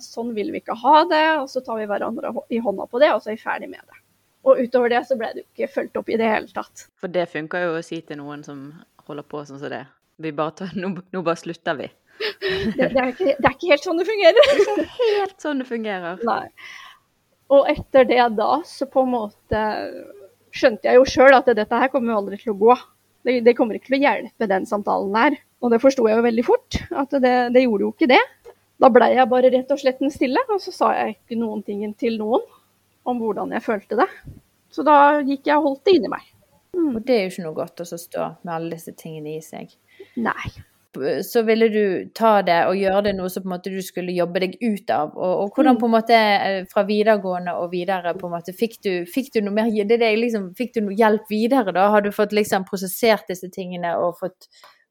sånn 0.05 0.35
vil 0.37 0.51
vi 0.53 0.61
ikke 0.61 0.77
ha 0.77 0.99
det, 1.09 1.23
og 1.41 1.47
så 1.49 1.63
tar 1.65 1.79
vi 1.81 1.87
hverandre 1.89 2.35
i 2.53 2.61
hånda 2.61 2.85
på 2.85 3.01
det, 3.01 3.09
og 3.15 3.23
så 3.25 3.31
er 3.31 3.39
vi 3.39 3.47
ferdig 3.47 3.71
med 3.73 3.81
det. 3.81 4.03
Og 4.45 4.61
utover 4.61 4.93
det 4.93 5.01
så 5.09 5.17
ble 5.17 5.31
det 5.33 5.41
jo 5.41 5.49
ikke 5.49 5.71
fulgt 5.73 5.97
opp 5.97 6.13
i 6.13 6.19
det 6.21 6.29
hele 6.29 6.53
tatt. 6.53 6.85
For 7.01 7.09
det 7.09 7.31
funker 7.33 7.65
jo 7.65 7.79
å 7.79 7.87
si 7.87 8.03
til 8.05 8.21
noen 8.21 8.45
som 8.45 8.61
holder 9.09 9.25
på 9.25 9.41
sånn 9.49 9.63
som 9.63 9.73
det. 9.73 9.87
Vi 10.19 10.33
bare 10.35 10.55
tar, 10.59 10.75
nå, 10.75 10.91
nå 11.15 11.23
bare 11.23 11.39
slutter 11.39 11.79
vi. 11.79 11.89
Det, 12.19 12.75
det, 12.77 12.99
er 12.99 13.11
ikke, 13.13 13.33
det, 13.39 13.47
er 13.47 13.55
ikke, 13.55 13.71
helt 13.71 13.85
sånn 13.87 14.01
det 14.01 14.07
fungerer. 14.09 14.39
Det 14.39 14.63
er 14.75 14.85
ikke 14.85 15.11
helt 15.15 15.45
sånn 15.45 15.63
det 15.63 15.67
fungerer. 15.69 16.23
Nei. 16.29 16.47
Og 17.55 17.69
etter 17.71 18.09
det 18.09 18.25
da, 18.37 18.49
så 18.67 18.89
på 18.91 19.05
en 19.07 19.13
måte 19.15 19.61
skjønte 20.59 20.89
jeg 20.89 20.99
jo 20.99 21.07
sjøl 21.09 21.37
at 21.37 21.49
dette 21.55 21.81
her 21.81 21.91
kommer 21.93 22.13
jo 22.13 22.23
aldri 22.23 22.39
til 22.41 22.53
å 22.53 22.59
gå. 22.59 22.75
Det, 23.27 23.39
det, 23.47 23.55
kommer 23.59 23.79
ikke 23.79 23.93
til 23.93 23.99
å 23.99 24.05
hjelpe 24.07 24.49
den 24.51 24.67
samtalen 24.69 25.15
der. 25.15 25.39
Og 25.63 25.73
det 25.73 25.81
forsto 25.83 26.07
jeg 26.09 26.19
jo 26.19 26.27
veldig 26.27 26.45
fort, 26.47 26.81
at 26.91 27.15
det, 27.23 27.35
det 27.55 27.65
gjorde 27.65 27.87
jo 27.87 27.93
ikke 27.95 28.11
det. 28.11 28.23
Da 28.79 28.91
blei 28.95 29.11
jeg 29.17 29.31
bare 29.31 29.51
rett 29.55 29.71
og 29.75 29.81
slett 29.81 30.03
stille, 30.15 30.43
og 30.51 30.61
så 30.63 30.75
sa 30.75 30.91
jeg 30.97 31.17
ikke 31.17 31.39
noen 31.39 31.65
ting 31.67 31.83
til 31.99 32.19
noen 32.21 32.45
om 33.09 33.23
hvordan 33.23 33.55
jeg 33.57 33.65
følte 33.65 33.99
det. 33.99 34.09
Så 34.75 34.85
da 34.87 35.19
gikk 35.23 35.49
jeg 35.49 35.59
og 35.59 35.71
holdt 35.71 35.87
det 35.89 35.97
inni 35.99 36.11
meg. 36.13 36.27
Mm. 36.77 36.97
Og 36.97 37.05
det 37.05 37.15
er 37.15 37.23
jo 37.25 37.35
ikke 37.35 37.47
noe 37.47 37.59
godt 37.59 37.85
å 37.85 37.87
stå 37.91 38.33
med 38.43 38.55
alle 38.55 38.75
disse 38.77 38.95
tingene 38.99 39.37
i 39.37 39.45
seg. 39.45 39.73
Nei. 40.17 40.51
så 41.23 41.43
ville 41.43 41.69
du 41.69 42.09
ta 42.15 42.41
det 42.43 42.57
og 42.67 42.79
gjøre 42.79 43.03
det 43.09 43.13
noe 43.19 43.29
som 43.31 43.45
på 43.45 43.49
en 43.51 43.53
måte 43.53 43.71
du 43.71 43.79
skulle 43.85 44.15
jobbe 44.17 44.41
deg 44.41 44.57
ut 44.63 44.91
av. 44.91 45.13
Og, 45.17 45.35
og 45.43 45.55
hvordan 45.55 45.77
Mm. 45.77 45.81
på 45.81 45.87
en 45.87 45.93
måte 45.93 46.15
eh, 46.17 46.65
fra 46.73 46.83
videregående 46.89 47.55
og 47.55 47.71
videre 47.71 48.15
på 48.15 48.27
en 48.27 48.35
måte 48.35 48.55
fikk 48.57 48.81
du, 48.83 48.93
fikk 49.07 49.33
du 49.35 49.41
noe 49.43 49.55
mer 49.55 49.71
det 49.71 50.01
det 50.01 50.17
liksom, 50.17 50.55
Fikk 50.59 50.75
du 50.75 50.81
noe 50.81 50.97
hjelp 50.97 51.29
videre 51.31 51.73
da? 51.73 51.89
Har 51.93 52.03
du 52.03 52.11
fått 52.11 52.33
liksom 52.33 52.65
prosessert 52.65 53.29
disse 53.29 53.51
tingene 53.51 53.97
og 53.99 54.19
fått 54.19 54.49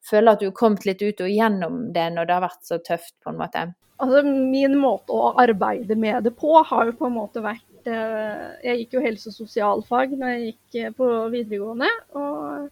føle 0.07 0.31
at 0.31 0.39
du 0.39 0.47
har 0.47 0.55
kommet 0.55 0.85
litt 0.85 1.01
ut 1.01 1.21
og 1.21 1.29
gjennom 1.29 1.91
det 1.93 2.07
når 2.13 2.25
det 2.25 2.33
har 2.33 2.45
vært 2.45 2.63
så 2.63 2.77
tøft, 2.77 3.15
på 3.23 3.33
en 3.33 3.41
måte? 3.41 3.65
Altså, 3.97 4.21
min 4.23 4.77
måte 4.77 5.11
å 5.11 5.33
arbeide 5.41 5.97
med 5.97 6.23
det 6.23 6.35
på 6.37 6.53
har 6.61 6.85
jo 6.85 6.93
på 6.99 7.09
en 7.09 7.17
måte 7.17 7.41
vært 7.41 7.65
eh, 7.87 8.47
Jeg 8.63 8.79
gikk 8.83 8.97
jo 8.97 9.03
helse- 9.03 9.31
og 9.31 9.37
sosialfag 9.37 10.15
når 10.17 10.33
jeg 10.33 10.43
gikk 10.51 10.79
eh, 10.83 10.93
på 10.97 11.07
videregående, 11.33 11.89
og, 12.15 12.67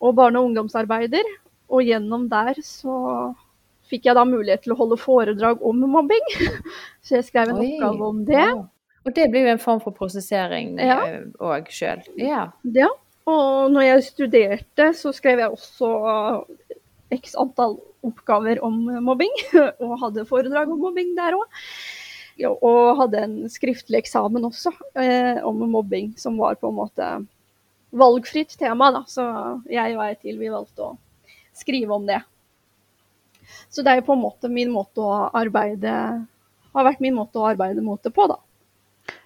og 0.00 0.14
barne- 0.18 0.40
og 0.40 0.50
ungdomsarbeider. 0.50 1.24
Og 1.72 1.82
gjennom 1.86 2.28
der 2.30 2.58
så 2.62 2.96
fikk 3.90 4.06
jeg 4.08 4.16
da 4.16 4.24
mulighet 4.28 4.62
til 4.64 4.74
å 4.74 4.78
holde 4.78 4.98
foredrag 5.00 5.62
om 5.64 5.80
mobbing. 5.92 6.24
Så 7.04 7.18
jeg 7.18 7.26
skrev 7.28 7.50
en 7.52 7.58
Oi, 7.60 7.70
oppgave 7.74 8.06
om 8.08 8.20
det. 8.28 8.44
Og 9.04 9.12
det 9.16 9.26
blir 9.32 9.44
jo 9.44 9.54
en 9.54 9.60
form 9.60 9.80
for 9.84 9.92
prosessering 9.96 10.78
Ja. 10.80 11.00
òg 11.44 11.68
sjøl. 11.72 12.00
Ja. 12.16 12.46
Ja. 12.72 12.88
Og 13.28 13.72
når 13.72 13.86
jeg 13.88 14.04
studerte, 14.08 14.90
så 14.96 15.12
skrev 15.16 15.40
jeg 15.42 15.52
også 15.52 15.90
x 17.12 17.34
antall 17.40 17.78
oppgaver 18.04 18.60
om 18.64 18.78
mobbing. 19.04 19.32
Og 19.84 19.98
hadde 20.02 20.26
foredrag 20.28 20.72
om 20.72 20.80
mobbing 20.84 21.14
der 21.16 21.36
òg. 21.36 21.48
Og 22.42 22.96
hadde 22.98 23.20
en 23.22 23.34
skriftlig 23.52 24.00
eksamen 24.02 24.44
også 24.48 24.72
eh, 24.98 25.38
om 25.46 25.62
mobbing, 25.70 26.14
som 26.18 26.38
var 26.40 26.56
på 26.58 26.72
en 26.72 26.78
måte 26.80 27.10
valgfritt 27.94 28.56
tema. 28.58 28.90
Da. 28.90 29.04
Så 29.06 29.24
jeg 29.70 29.94
og 29.96 30.02
ei 30.06 30.14
til 30.18 30.40
vi 30.40 30.50
valgte 30.50 30.88
å 30.88 30.94
skrive 31.54 31.94
om 31.94 32.06
det. 32.08 32.20
Så 33.70 33.84
det 33.84 33.92
er 33.92 34.00
jo 34.00 34.08
på 34.08 34.16
en 34.16 34.24
måte 34.24 34.50
min 34.50 34.72
måte 34.74 35.02
å 35.04 35.28
arbeide 35.36 35.94
har 36.74 36.86
vært 36.88 37.02
min 37.04 37.14
måte 37.14 37.38
å 37.38 37.46
arbeide 37.52 37.82
mot 37.86 38.02
det 38.02 38.10
på, 38.14 38.26
da. 38.26 38.40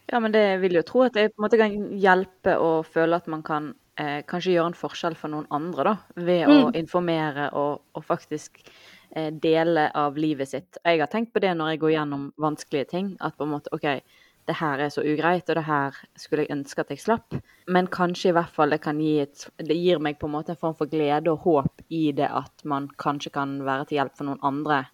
Ja, 0.08 0.20
men 0.20 0.32
det 0.32 0.58
vil 0.60 0.76
jo 0.76 0.84
tro 0.84 1.04
at 1.06 1.14
det 1.16 1.30
på 1.32 1.40
en 1.40 1.46
måte 1.46 1.60
kan 1.60 1.74
hjelpe 2.00 2.56
å 2.60 2.82
føle 2.84 3.16
at 3.16 3.28
man 3.30 3.42
kan 3.44 3.70
eh, 4.00 4.20
kanskje 4.28 4.54
gjøre 4.54 4.72
en 4.72 4.76
forskjell 4.76 5.16
for 5.16 5.32
noen 5.32 5.48
andre, 5.54 5.84
da. 5.94 6.22
Ved 6.28 6.44
å 6.48 6.58
Mm. 6.68 6.76
informere 6.82 7.48
og, 7.56 7.80
og 7.96 8.04
faktisk 8.04 8.60
eh, 9.16 9.32
dele 9.32 9.88
av 9.94 10.16
livet 10.16 10.48
sitt. 10.48 10.78
Jeg 10.84 11.00
har 11.00 11.10
tenkt 11.12 11.34
på 11.34 11.42
det 11.44 11.54
når 11.56 11.74
jeg 11.74 11.82
går 11.84 11.94
gjennom 11.96 12.30
vanskelige 12.40 12.90
ting. 12.92 13.12
At 13.20 13.36
på 13.38 13.46
en 13.46 13.54
måte 13.56 13.72
OK, 13.74 13.86
det 14.48 14.56
her 14.56 14.80
er 14.80 14.92
så 14.92 15.04
ugreit, 15.04 15.48
og 15.50 15.58
det 15.58 15.66
her 15.66 15.96
skulle 16.16 16.46
jeg 16.46 16.54
ønske 16.54 16.80
at 16.80 16.92
jeg 16.94 17.02
slapp. 17.02 17.36
Men 17.68 17.90
kanskje 17.92 18.30
i 18.30 18.36
hvert 18.36 18.54
fall 18.54 18.72
det 18.72 18.80
kan 18.84 19.00
gi 19.00 19.18
et 19.20 19.48
Det 19.60 19.76
gir 19.76 20.00
meg 20.00 20.18
på 20.18 20.28
en 20.28 20.36
måte 20.38 20.54
en 20.54 20.60
form 20.60 20.76
for 20.78 20.88
glede 20.88 21.32
og 21.32 21.44
håp 21.44 21.82
i 21.92 22.12
det 22.16 22.30
at 22.32 22.64
man 22.64 22.88
kanskje 22.96 23.34
kan 23.34 23.58
være 23.66 23.88
til 23.88 24.00
hjelp 24.00 24.16
for 24.16 24.30
noen 24.30 24.40
andre. 24.42 24.86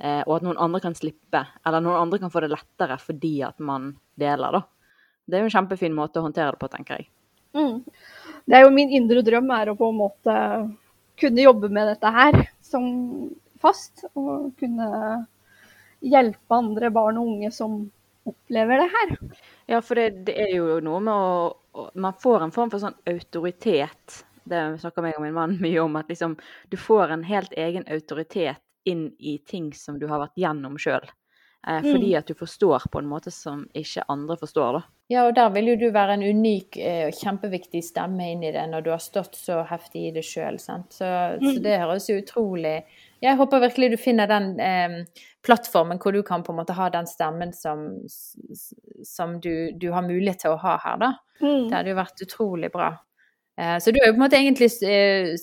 Eh, 0.00 0.20
og 0.26 0.36
at 0.36 0.44
noen 0.44 0.60
andre 0.60 0.80
kan 0.80 0.96
slippe, 0.96 1.44
eller 1.66 1.80
noen 1.84 2.04
andre 2.04 2.20
kan 2.20 2.32
få 2.32 2.44
det 2.44 2.52
lettere 2.52 2.96
fordi 3.00 3.40
at 3.44 3.58
man 3.60 3.94
deler, 4.20 4.60
da. 4.60 4.62
Det 5.24 5.36
er 5.36 5.44
jo 5.44 5.50
en 5.50 5.56
kjempefin 5.56 5.96
måte 5.96 6.20
å 6.20 6.26
håndtere 6.26 6.54
det 6.54 6.60
på, 6.60 6.68
tenker 6.72 7.00
jeg. 7.00 7.10
Mm. 7.56 7.82
Det 8.46 8.56
er 8.56 8.64
jo 8.64 8.72
min 8.74 8.92
indre 8.96 9.22
drøm 9.24 9.50
er 9.54 9.70
å 9.70 9.76
på 9.78 9.90
en 9.90 9.98
måte 9.98 10.36
kunne 11.20 11.44
jobbe 11.44 11.68
med 11.72 11.88
dette 11.92 12.12
her 12.14 12.38
som 12.64 12.84
fast. 13.62 14.04
Og 14.14 14.50
kunne 14.60 14.90
hjelpe 16.00 16.56
andre 16.56 16.90
barn 16.94 17.20
og 17.20 17.34
unge 17.34 17.52
som 17.54 17.82
opplever 18.28 18.82
det 18.82 18.88
her. 18.94 19.14
Ja, 19.66 19.82
for 19.84 20.00
det, 20.00 20.24
det 20.28 20.36
er 20.46 20.54
jo 20.54 20.80
noe 20.84 21.00
med 21.04 21.14
å, 21.14 21.86
Man 21.94 22.16
får 22.18 22.44
en 22.44 22.54
form 22.54 22.72
for 22.72 22.82
sånn 22.82 22.98
autoritet. 23.08 24.24
Det 24.50 24.64
snakker 24.82 25.04
meg 25.04 25.18
og 25.18 25.24
min 25.24 25.36
mann 25.36 25.56
mye 25.62 25.78
om, 25.84 25.96
at 26.00 26.10
liksom 26.10 26.36
du 26.72 26.76
får 26.80 27.14
en 27.14 27.24
helt 27.28 27.52
egen 27.54 27.86
autoritet 27.86 28.60
inn 28.88 29.10
i 29.18 29.38
ting 29.46 29.70
som 29.76 29.98
du 30.00 30.08
har 30.10 30.22
vært 30.24 30.40
gjennom 30.40 30.78
sjøl. 30.80 31.04
Eh, 31.68 31.82
fordi 31.84 32.14
at 32.16 32.26
du 32.26 32.34
forstår 32.34 32.86
på 32.90 32.98
en 33.02 33.08
måte 33.08 33.30
som 33.30 33.66
ikke 33.76 34.06
andre 34.08 34.36
forstår, 34.40 34.78
da. 34.78 34.82
Ja, 35.12 35.24
og 35.28 35.34
der 35.36 35.50
vil 35.52 35.72
jo 35.72 35.76
du 35.76 35.88
være 35.92 36.16
en 36.16 36.24
unik 36.24 36.78
eh, 36.80 37.02
og 37.10 37.18
kjempeviktig 37.18 37.82
stemme 37.84 38.30
inn 38.32 38.44
i 38.46 38.52
det 38.54 38.62
når 38.70 38.86
du 38.86 38.90
har 38.94 39.02
stått 39.04 39.36
så 39.36 39.60
heftig 39.68 40.06
i 40.08 40.12
det 40.16 40.24
sjøl. 40.24 40.56
Så, 40.62 40.80
så 40.90 41.54
det 41.60 41.80
høres 41.82 42.08
jo 42.08 42.16
utrolig 42.22 42.78
Jeg 43.20 43.36
håper 43.36 43.60
virkelig 43.66 43.90
du 43.92 43.98
finner 44.00 44.26
den 44.30 44.54
eh, 44.64 44.96
plattformen 45.44 45.98
hvor 46.00 46.12
du 46.16 46.22
kan 46.26 46.42
på 46.46 46.52
en 46.54 46.60
måte 46.62 46.76
ha 46.78 46.88
den 46.92 47.06
stemmen 47.06 47.52
som, 47.56 47.86
som 49.04 49.38
du, 49.40 49.70
du 49.76 49.90
har 49.92 50.02
mulighet 50.06 50.40
til 50.46 50.54
å 50.56 50.60
ha 50.62 50.78
her, 50.84 50.98
da. 51.02 51.12
Det 51.68 51.74
hadde 51.76 51.92
jo 51.94 52.00
vært 52.00 52.24
utrolig 52.26 52.68
bra. 52.72 52.90
Eh, 53.60 53.76
Så 53.80 53.92
du 53.92 53.98
har 54.00 54.08
jo 54.10 54.14
på 54.14 54.20
en 54.20 54.24
måte 54.24 54.38
egentlig 54.40 54.70
eh, 54.88 55.34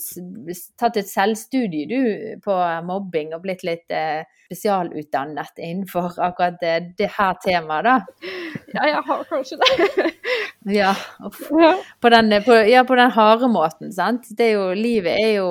tatt 0.81 0.97
et 0.97 1.09
selvstudie 1.09 1.87
du 1.89 2.41
på 2.45 2.57
mobbing 2.85 3.33
og 3.37 3.43
blitt 3.45 3.63
litt 3.67 3.93
eh, 3.93 4.23
spesialutdannet 4.47 5.59
innenfor 5.59 6.17
akkurat 6.23 6.57
det, 6.61 6.75
det 6.97 7.09
her 7.17 7.37
temaet, 7.43 7.85
da. 7.85 8.29
Ja, 8.73 8.87
jeg 8.93 9.03
har 9.09 9.25
kanskje 9.29 9.59
det. 9.61 10.11
Ja. 10.67 10.89
Ja. 11.55 11.69
på 12.03 12.09
den, 12.11 12.33
på, 12.43 12.55
ja, 12.67 12.81
på 12.83 12.95
den 12.99 13.11
harde 13.15 13.47
måten, 13.47 13.93
sant. 13.95 14.25
Det 14.35 14.49
er 14.49 14.57
jo, 14.57 14.65
livet 14.75 15.15
er 15.21 15.29
jo 15.37 15.45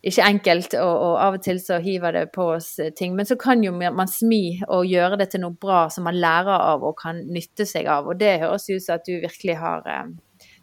ikke 0.00 0.24
enkelt, 0.24 0.74
og, 0.80 0.94
og 1.04 1.14
av 1.20 1.36
og 1.36 1.42
til 1.44 1.58
så 1.60 1.76
hiver 1.84 2.14
det 2.16 2.24
på 2.32 2.46
oss 2.54 2.70
eh, 2.80 2.92
ting. 2.96 3.12
Men 3.18 3.28
så 3.28 3.36
kan 3.40 3.60
jo 3.64 3.74
man 3.76 4.08
smi 4.08 4.60
og 4.64 4.88
gjøre 4.88 5.18
det 5.20 5.30
til 5.34 5.44
noe 5.44 5.56
bra 5.60 5.82
som 5.92 6.06
man 6.08 6.16
lærer 6.16 6.56
av 6.56 6.84
og 6.88 6.96
kan 7.02 7.20
nytte 7.28 7.66
seg 7.68 7.90
av. 7.92 8.08
Og 8.08 8.16
det 8.20 8.38
høres 8.40 8.68
ut 8.70 8.80
som 8.80 8.96
at 8.96 9.04
du 9.08 9.18
virkelig 9.20 9.58
har 9.60 9.84
eh, 9.86 10.10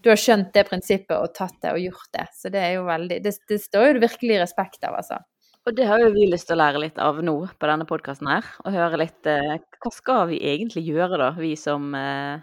Du 0.01 0.09
har 0.09 0.17
skjønt 0.17 0.53
det 0.55 0.65
prinsippet 0.65 1.13
og 1.17 1.35
tatt 1.37 1.57
det 1.61 1.75
og 1.75 1.81
gjort 1.83 2.11
det. 2.17 2.27
Så 2.33 2.49
det 2.53 2.63
er 2.65 2.77
jo 2.79 2.87
veldig 2.89 3.21
Det, 3.23 3.35
det 3.49 3.61
står 3.61 3.91
jo 3.91 4.05
virkelig 4.07 4.41
respekt 4.41 4.83
av, 4.87 4.97
altså. 5.03 5.21
Og 5.67 5.75
det 5.75 5.85
har 5.85 5.99
jo 5.99 6.13
vi 6.15 6.29
lyst 6.31 6.47
til 6.47 6.55
å 6.55 6.61
lære 6.61 6.79
litt 6.79 6.99
av 7.03 7.17
nå 7.19 7.41
på 7.59 7.67
denne 7.67 7.85
podkasten 7.85 8.29
her. 8.31 8.45
Og 8.63 8.73
høre 8.73 9.03
litt 9.03 9.27
eh, 9.29 9.57
Hva 9.83 9.91
skal 9.93 10.29
vi 10.31 10.41
egentlig 10.49 10.85
gjøre, 10.87 11.19
da, 11.19 11.33
vi 11.37 11.53
som 11.59 11.91
eh, 11.93 12.39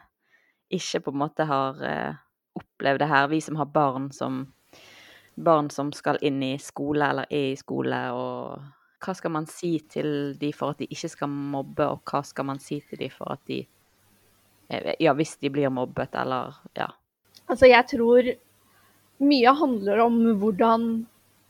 ikke 0.79 1.07
på 1.07 1.15
en 1.15 1.23
måte 1.25 1.47
har 1.49 1.81
eh, 1.89 2.21
opplevd 2.55 3.03
det 3.03 3.09
her. 3.11 3.31
Vi 3.33 3.41
som 3.43 3.59
har 3.59 3.73
barn 3.73 4.13
som 4.15 4.45
barn 5.35 5.71
som 5.71 5.93
skal 5.93 6.19
inn 6.23 6.43
i 6.43 6.55
skole 6.63 7.07
eller 7.11 7.31
er 7.31 7.53
i 7.53 7.59
skole, 7.59 8.01
og 8.15 9.05
hva 9.05 9.15
skal 9.17 9.35
man 9.35 9.47
si 9.51 9.77
til 9.91 10.35
de 10.41 10.51
for 10.57 10.75
at 10.75 10.83
de 10.83 10.89
ikke 10.91 11.11
skal 11.13 11.31
mobbe, 11.31 11.87
og 11.87 12.05
hva 12.09 12.23
skal 12.27 12.49
man 12.49 12.61
si 12.63 12.81
til 12.89 13.03
de 13.05 13.11
for 13.13 13.35
at 13.35 13.43
de 13.51 13.65
eh, 14.71 14.95
Ja, 15.03 15.15
hvis 15.15 15.37
de 15.43 15.51
blir 15.53 15.73
mobbet, 15.73 16.15
eller 16.15 16.55
ja. 16.79 16.89
Altså, 17.49 17.69
jeg 17.69 17.85
tror 17.91 18.31
mye 19.25 19.53
handler 19.59 20.01
om 20.07 20.17
hvordan 20.41 20.87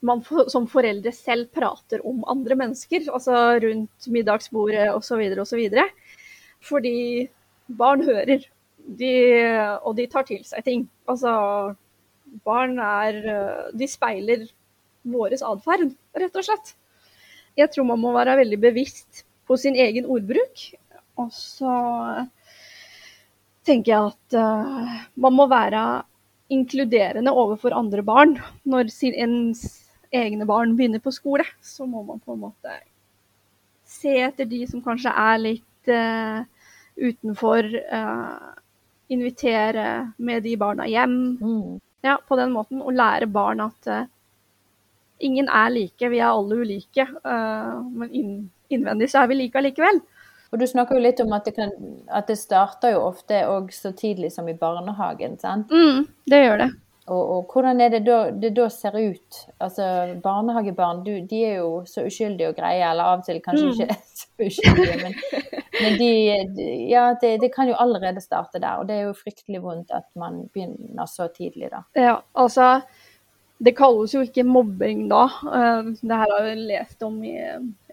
man 0.05 0.21
som 0.53 0.67
foreldre 0.69 1.13
selv 1.17 1.49
prater 1.55 2.03
om 2.07 2.25
andre 2.29 2.57
mennesker, 2.61 3.07
altså 3.13 3.61
rundt 3.63 4.09
middagsbordet 4.13 4.91
osv. 4.93 5.23
osv. 5.41 5.79
Fordi 6.65 7.29
barn 7.79 8.05
hører, 8.05 8.45
de, 8.85 9.15
og 9.81 9.97
de 9.97 10.07
tar 10.13 10.27
til 10.29 10.43
seg 10.45 10.67
ting. 10.67 10.85
Altså, 11.09 11.33
barn 12.45 12.79
er 12.83 13.19
eh, 13.21 13.67
De 13.77 13.89
speiler 13.91 14.47
vår 15.05 15.37
atferd, 15.37 15.93
rett 16.17 16.39
og 16.41 16.47
slett. 16.47 16.73
Jeg 17.59 17.71
tror 17.71 17.87
man 17.87 18.01
må 18.01 18.15
være 18.15 18.39
veldig 18.41 18.59
bevisst 18.63 19.25
på 19.47 19.59
sin 19.61 19.77
egen 19.77 20.09
ordbruk. 20.11 20.65
Og 21.21 21.29
så 21.35 21.75
tenker 23.69 23.93
jeg 23.93 24.15
at 24.15 24.37
uh, 24.41 24.95
man 25.21 25.37
må 25.37 25.47
være 25.53 25.83
inkluderende 26.51 27.31
overfor 27.37 27.77
andre 27.77 28.03
barn. 28.03 28.35
Når 28.65 28.89
sin, 28.91 29.13
ens 29.13 29.63
egne 30.09 30.49
barn 30.49 30.73
begynner 30.79 31.05
på 31.05 31.13
skole, 31.15 31.45
så 31.63 31.87
må 31.87 32.03
man 32.09 32.25
på 32.25 32.35
en 32.35 32.43
måte 32.49 32.81
se 33.85 34.17
etter 34.25 34.49
de 34.49 34.65
som 34.67 34.83
kanskje 34.83 35.13
er 35.13 35.41
litt 35.45 35.93
uh, 35.93 36.43
utenfor. 36.97 37.71
Uh, 37.93 38.55
invitere 39.09 40.13
med 40.17 40.43
de 40.43 40.57
barna 40.57 40.87
hjem. 40.89 41.17
Ja, 42.05 42.19
på 42.29 42.37
den 42.37 42.53
måten. 42.53 42.83
å 42.85 42.93
lære 42.93 43.31
barn 43.33 43.63
at 43.65 43.89
uh, 43.89 44.05
ingen 45.25 45.49
er 45.49 45.73
like, 45.73 46.11
vi 46.13 46.21
er 46.21 46.29
alle 46.29 46.61
ulike. 46.61 47.07
Uh, 47.25 47.81
men 47.97 48.13
inn, 48.13 48.35
innvendig 48.69 49.09
så 49.13 49.23
er 49.23 49.33
vi 49.33 49.39
like 49.41 49.61
allikevel. 49.61 50.03
Og 50.53 50.61
du 50.61 50.69
snakker 50.71 50.95
jo 50.95 51.03
litt 51.03 51.19
om 51.25 51.33
at 51.35 51.49
det, 51.49 51.57
kan, 51.57 51.73
at 52.15 52.29
det 52.31 52.37
starter 52.39 52.93
jo 52.95 53.07
ofte 53.09 53.41
òg 53.51 53.73
så 53.75 53.91
tidlig 53.97 54.31
som 54.37 54.47
i 54.47 54.55
barnehagen, 54.55 55.35
sant? 55.41 55.73
Mm, 55.73 56.05
det 56.31 56.43
gjør 56.45 56.61
det. 56.63 56.69
Og, 57.05 57.23
og 57.35 57.51
hvordan 57.53 57.81
er 57.85 57.91
det 57.93 58.05
da, 58.07 58.19
det 58.31 58.53
da 58.57 58.69
ser 58.73 58.95
ut? 58.97 59.41
Altså, 59.59 59.89
barnehagebarn 60.25 61.03
du, 61.05 61.17
de 61.29 61.41
er 61.49 61.59
jo 61.59 61.83
så 61.91 62.07
uskyldige 62.07 62.53
og 62.53 62.57
greie, 62.61 62.85
eller 62.87 63.11
av 63.17 63.25
og 63.25 63.27
til 63.27 63.43
kanskje 63.45 63.67
Mm. 63.67 63.75
ikke 63.75 63.99
så 64.21 64.47
uskyldige, 64.47 65.01
men, 65.03 65.64
men 65.81 65.97
de, 65.99 66.09
Ja, 66.91 67.07
det, 67.21 67.33
de 67.43 67.49
kan 67.53 67.69
jo 67.69 67.75
allerede 67.81 68.23
starte 68.23 68.61
der, 68.63 68.79
og 68.81 68.87
det 68.89 68.97
er 68.99 69.09
jo 69.09 69.17
fryktelig 69.19 69.63
vondt 69.65 69.91
at 69.95 70.07
man 70.19 70.45
begynner 70.55 71.07
så 71.11 71.29
tidlig, 71.35 71.71
da. 71.73 71.83
Ja, 71.99 72.17
altså 72.35 72.83
Det 73.65 73.77
kalles 73.79 74.13
jo 74.15 74.21
ikke 74.27 74.45
mobbing 74.45 75.07
da. 75.09 75.25
Eh, 75.47 75.93
Det 76.03 76.19
her 76.21 76.33
har 76.37 76.49
jeg 76.51 76.65
lest 76.69 77.03
om 77.07 77.21
i 77.25 77.37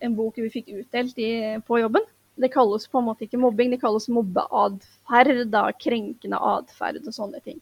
en 0.01 0.15
bok 0.17 0.37
vi 0.41 0.49
fikk 0.49 0.71
utdelt 0.79 1.17
i, 1.21 1.31
på 1.67 1.79
jobben. 1.79 2.05
Det 2.41 2.49
kalles 2.53 2.87
på 2.89 2.97
en 2.99 3.05
måte 3.05 3.27
ikke 3.27 3.37
mobbing, 3.39 3.69
det 3.71 3.81
kalles 3.81 4.07
mobbeatferd. 4.09 5.53
Krenkende 5.83 6.39
atferd 6.39 7.01
og 7.05 7.13
sånne 7.13 7.41
ting. 7.45 7.59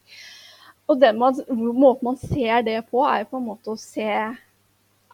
Og 0.89 0.97
den 1.01 1.19
måten 1.19 2.05
man 2.07 2.17
ser 2.17 2.63
det 2.65 2.79
på, 2.89 3.03
er 3.05 3.27
på 3.29 3.37
en 3.37 3.45
måte 3.51 3.75
å 3.75 3.77
se 3.77 4.09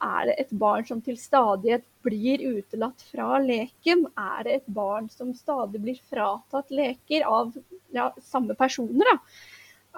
Er 0.06 0.30
det 0.30 0.36
et 0.44 0.54
barn 0.54 0.86
som 0.86 1.02
til 1.02 1.18
stadighet 1.18 1.86
blir 2.06 2.44
utelatt 2.58 3.02
fra 3.10 3.40
leken? 3.42 4.06
Er 4.20 4.46
det 4.46 4.56
et 4.60 4.70
barn 4.70 5.10
som 5.10 5.34
stadig 5.34 5.82
blir 5.82 6.00
fratatt 6.12 6.72
leker 6.74 7.26
av 7.26 7.54
ja, 7.96 8.12
samme 8.22 8.58
personer? 8.60 9.10
Da? 9.10 9.18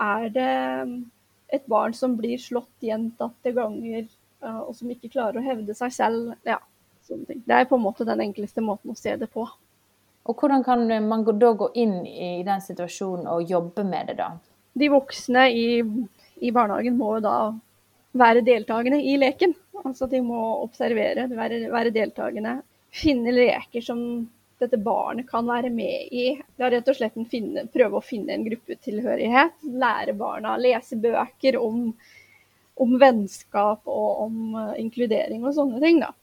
Er 0.08 0.30
det 0.32 0.50
et 1.58 1.68
barn 1.68 1.96
som 1.98 2.16
blir 2.20 2.40
slått 2.40 2.84
gjentatte 2.84 3.54
ganger, 3.56 4.08
og 4.44 4.74
som 4.78 4.92
ikke 4.94 5.12
klarer 5.12 5.42
å 5.42 5.46
hevde 5.46 5.76
seg 5.76 5.96
selv? 5.96 6.34
Ja, 6.48 6.60
sånne 7.08 7.28
ting. 7.32 7.44
Det 7.48 7.56
er 7.56 7.70
på 7.70 7.80
en 7.80 7.86
måte 7.88 8.08
den 8.08 8.24
enkleste 8.24 8.64
måten 8.64 8.94
å 8.94 9.00
se 9.00 9.16
det 9.20 9.32
på. 9.34 9.48
Og 10.28 10.36
hvordan 10.36 10.64
kan 10.64 10.84
man 11.08 11.24
da 11.24 11.54
gå 11.56 11.72
inn 11.80 12.02
i 12.06 12.44
den 12.48 12.64
situasjonen 12.64 13.30
og 13.32 13.48
jobbe 13.48 13.86
med 13.88 14.12
det, 14.12 14.18
da? 14.20 14.34
De 14.78 14.92
voksne 14.92 15.48
i, 15.56 15.68
i 16.44 16.52
barnehagen 16.54 17.00
må 17.00 17.16
da 17.24 17.56
være 18.20 18.46
deltakende 18.46 19.02
i 19.04 19.18
leken. 19.20 19.54
Altså 19.86 20.08
de 20.10 20.22
må 20.26 20.40
observere, 20.64 21.28
være, 21.30 21.68
være 21.72 21.94
deltakende. 21.96 22.58
Finne 22.94 23.34
leker 23.36 23.84
som 23.84 24.02
dette 24.58 24.78
barnet 24.82 25.28
kan 25.30 25.46
være 25.48 25.70
med 25.70 26.14
i. 26.14 26.30
Ja, 26.58 26.70
rett 26.74 26.88
og 26.90 26.98
slett 26.98 27.18
finne, 27.32 27.68
prøve 27.74 28.00
å 28.00 28.06
finne 28.06 28.34
en 28.34 28.46
gruppetilhørighet. 28.48 29.68
Lære 29.70 30.16
barna, 30.18 30.56
lese 30.62 30.98
bøker 31.02 31.60
om, 31.62 31.92
om 32.82 32.98
vennskap 33.02 33.86
og 33.86 34.24
om 34.26 34.58
uh, 34.58 34.74
inkludering 34.82 35.46
og 35.46 35.54
sånne 35.58 35.82
ting. 35.84 36.02
da. 36.02 36.14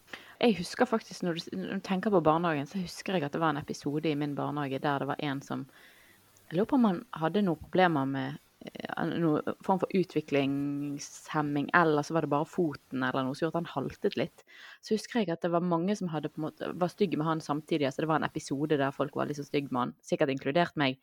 Jeg 0.43 0.59
husker 0.59 0.91
faktisk, 0.91 1.23
når 1.23 1.39
du, 1.39 1.57
når 1.57 1.79
du, 1.79 1.85
tenker 1.87 2.13
på 2.13 2.23
barnehagen, 2.27 2.67
så 2.69 2.83
husker 2.83 3.17
jeg 3.17 3.29
at 3.29 3.35
det 3.37 3.43
var 3.43 3.55
en 3.55 3.63
episode 3.63 4.11
i 4.11 4.19
min 4.19 4.35
barnehage 4.37 4.83
der 4.83 5.05
det 5.05 5.13
var 5.15 5.23
en 5.23 5.43
som 5.43 5.69
Jeg 6.51 6.59
lurer 6.59 6.69
på 6.69 6.77
om 6.77 6.85
han 6.85 6.99
hadde 7.17 7.41
noen 7.47 7.59
problemer 7.59 8.05
med 8.05 8.35
eh, 8.35 8.41
noen 9.13 9.57
form 9.65 9.81
for 9.83 9.91
utviklingshemming, 9.95 11.69
eller 11.77 12.03
så 12.07 12.15
var 12.17 12.25
det 12.25 12.33
bare 12.33 12.49
foten 12.49 13.03
eller 13.05 13.27
noe 13.27 13.37
som 13.37 13.47
gjorde 13.47 13.59
at 13.59 13.61
han 13.61 13.73
haltet 13.75 14.17
litt. 14.21 14.45
Så 14.85 14.97
husker 14.97 15.23
jeg 15.23 15.33
at 15.35 15.45
det 15.45 15.53
var 15.53 15.65
mange 15.65 15.97
som 15.99 16.11
hadde 16.13 16.33
måte, 16.41 16.71
var 16.73 16.93
stygge 16.93 17.19
med 17.21 17.29
han 17.29 17.43
samtidig. 17.45 17.87
altså 17.89 18.05
Det 18.05 18.11
var 18.11 18.23
en 18.23 18.29
episode 18.29 18.79
der 18.81 18.95
folk 18.95 19.17
var 19.17 19.29
litt 19.29 19.41
så 19.41 19.47
stygge 19.47 19.73
med 19.73 19.81
han, 19.81 19.95
sikkert 20.05 20.33
inkludert 20.33 20.77
meg. 20.81 21.01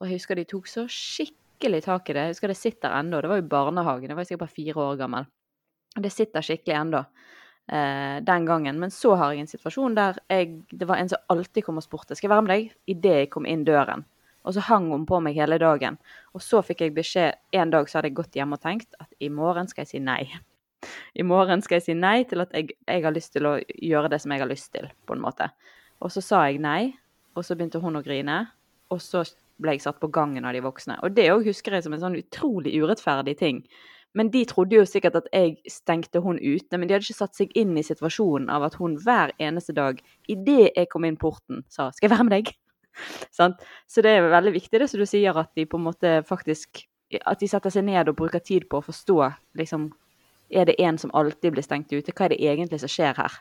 Og 0.00 0.08
jeg 0.08 0.20
husker 0.20 0.36
de 0.36 0.48
tok 0.48 0.68
så 0.68 0.86
skikkelig 0.90 1.84
tak 1.86 2.10
i 2.10 2.16
det. 2.16 2.26
Jeg 2.26 2.36
husker 2.36 2.52
det 2.52 2.60
sitter 2.60 2.96
ennå. 2.98 3.22
Det 3.22 3.30
var 3.32 3.40
jo 3.40 3.52
barnehagen, 3.54 4.10
jeg 4.10 4.18
var 4.18 4.28
sikkert 4.28 4.44
bare 4.46 4.56
fire 4.58 4.88
år 4.88 4.98
gammel. 5.00 5.30
Det 6.02 6.12
sitter 6.12 6.44
skikkelig 6.44 6.78
ennå 6.78 7.04
eh, 7.72 8.16
den 8.24 8.48
gangen. 8.48 8.80
Men 8.82 8.92
så 8.92 9.14
har 9.16 9.32
jeg 9.32 9.46
en 9.46 9.52
situasjon 9.52 9.96
der 9.96 10.20
jeg, 10.28 10.62
det 10.72 10.88
var 10.88 11.00
en 11.00 11.12
som 11.12 11.32
alltid 11.32 11.64
kom 11.64 11.80
og 11.80 11.86
spurte 11.86 12.16
skal 12.16 12.28
jeg 12.28 12.36
være 12.36 12.46
med 12.46 12.54
deg 12.56 12.96
idet 12.96 13.20
jeg 13.22 13.32
kom 13.32 13.48
inn 13.48 13.64
døren. 13.68 14.04
Og 14.44 14.56
så 14.56 14.64
hang 14.66 14.88
hun 14.90 15.04
på 15.06 15.20
meg 15.22 15.36
hele 15.38 15.58
dagen. 15.62 15.98
Og 16.34 16.42
så 16.42 16.62
fikk 16.66 16.82
jeg 16.82 16.94
beskjed 16.96 17.38
En 17.52 17.70
dag 17.70 17.88
så 17.88 17.98
hadde 17.98 18.10
jeg 18.10 18.18
gått 18.18 18.38
hjem 18.38 18.56
og 18.56 18.62
tenkt 18.62 18.96
at 19.00 19.10
i 19.20 19.28
morgen 19.30 19.68
skal 19.70 19.84
jeg 19.84 19.92
si 19.92 20.02
nei. 20.02 20.24
I 21.20 21.26
morgen 21.26 21.62
skal 21.62 21.78
jeg 21.78 21.86
si 21.86 21.94
nei 21.98 22.22
til 22.28 22.42
at 22.44 22.54
jeg, 22.56 22.74
jeg 22.88 23.04
har 23.04 23.14
lyst 23.14 23.34
til 23.36 23.46
å 23.46 23.58
gjøre 23.60 24.10
det 24.12 24.22
som 24.22 24.34
jeg 24.34 24.42
har 24.42 24.50
lyst 24.50 24.72
til, 24.74 24.88
på 25.06 25.14
en 25.14 25.22
måte. 25.22 25.48
Og 26.02 26.10
så 26.10 26.24
sa 26.24 26.42
jeg 26.48 26.62
nei, 26.62 26.92
og 27.36 27.46
så 27.46 27.54
begynte 27.56 27.80
hun 27.82 28.00
å 28.00 28.04
grine. 28.04 28.44
Og 28.92 29.00
så 29.00 29.22
ble 29.62 29.76
jeg 29.76 29.84
satt 29.84 30.00
på 30.02 30.10
gangen 30.12 30.44
av 30.44 30.56
de 30.56 30.62
voksne. 30.64 30.98
Og 31.06 31.14
det 31.16 31.30
òg 31.32 31.46
husker 31.46 31.76
jeg 31.76 31.86
som 31.86 31.94
en 31.94 32.02
sånn 32.02 32.18
utrolig 32.18 32.74
urettferdig 32.82 33.36
ting. 33.40 33.62
Men 34.18 34.28
de 34.32 34.42
trodde 34.48 34.76
jo 34.76 34.84
sikkert 34.88 35.16
at 35.22 35.28
jeg 35.32 35.54
stengte 35.70 36.20
hun 36.20 36.36
ute, 36.36 36.76
men 36.76 36.88
de 36.88 36.96
hadde 36.96 37.06
ikke 37.06 37.22
satt 37.22 37.38
seg 37.38 37.54
inn 37.56 37.72
i 37.80 37.84
situasjonen 37.86 38.50
av 38.52 38.66
at 38.66 38.76
hun 38.80 38.98
hver 39.00 39.32
eneste 39.40 39.72
dag, 39.76 40.02
idet 40.28 40.74
jeg 40.74 40.90
kom 40.92 41.06
inn 41.08 41.16
porten, 41.16 41.64
sa 41.72 41.90
'skal 41.90 42.10
jeg 42.10 42.16
være 42.18 42.28
med 42.28 42.36
deg'? 42.36 42.52
Så 43.92 44.04
det 44.04 44.14
er 44.16 44.30
veldig 44.32 44.54
viktig 44.58 44.80
det 44.82 44.88
som 44.90 45.00
du 45.00 45.06
sier, 45.08 45.36
at 45.38 45.52
de 45.56 45.66
på 45.66 45.80
en 45.80 45.88
måte 45.90 46.20
faktisk 46.28 46.86
At 47.28 47.40
de 47.40 47.48
setter 47.48 47.72
seg 47.72 47.84
ned 47.84 48.08
og 48.08 48.16
bruker 48.16 48.40
tid 48.40 48.68
på 48.70 48.80
å 48.80 48.86
forstå 48.86 49.18
liksom 49.58 49.90
Er 50.48 50.68
det 50.68 50.80
en 50.80 50.98
som 50.98 51.12
alltid 51.14 51.52
blir 51.52 51.64
stengt 51.64 51.92
ute? 51.92 52.12
Hva 52.12 52.26
er 52.26 52.34
det 52.34 52.42
egentlig 52.44 52.80
som 52.80 52.92
skjer 52.92 53.16
her? 53.16 53.38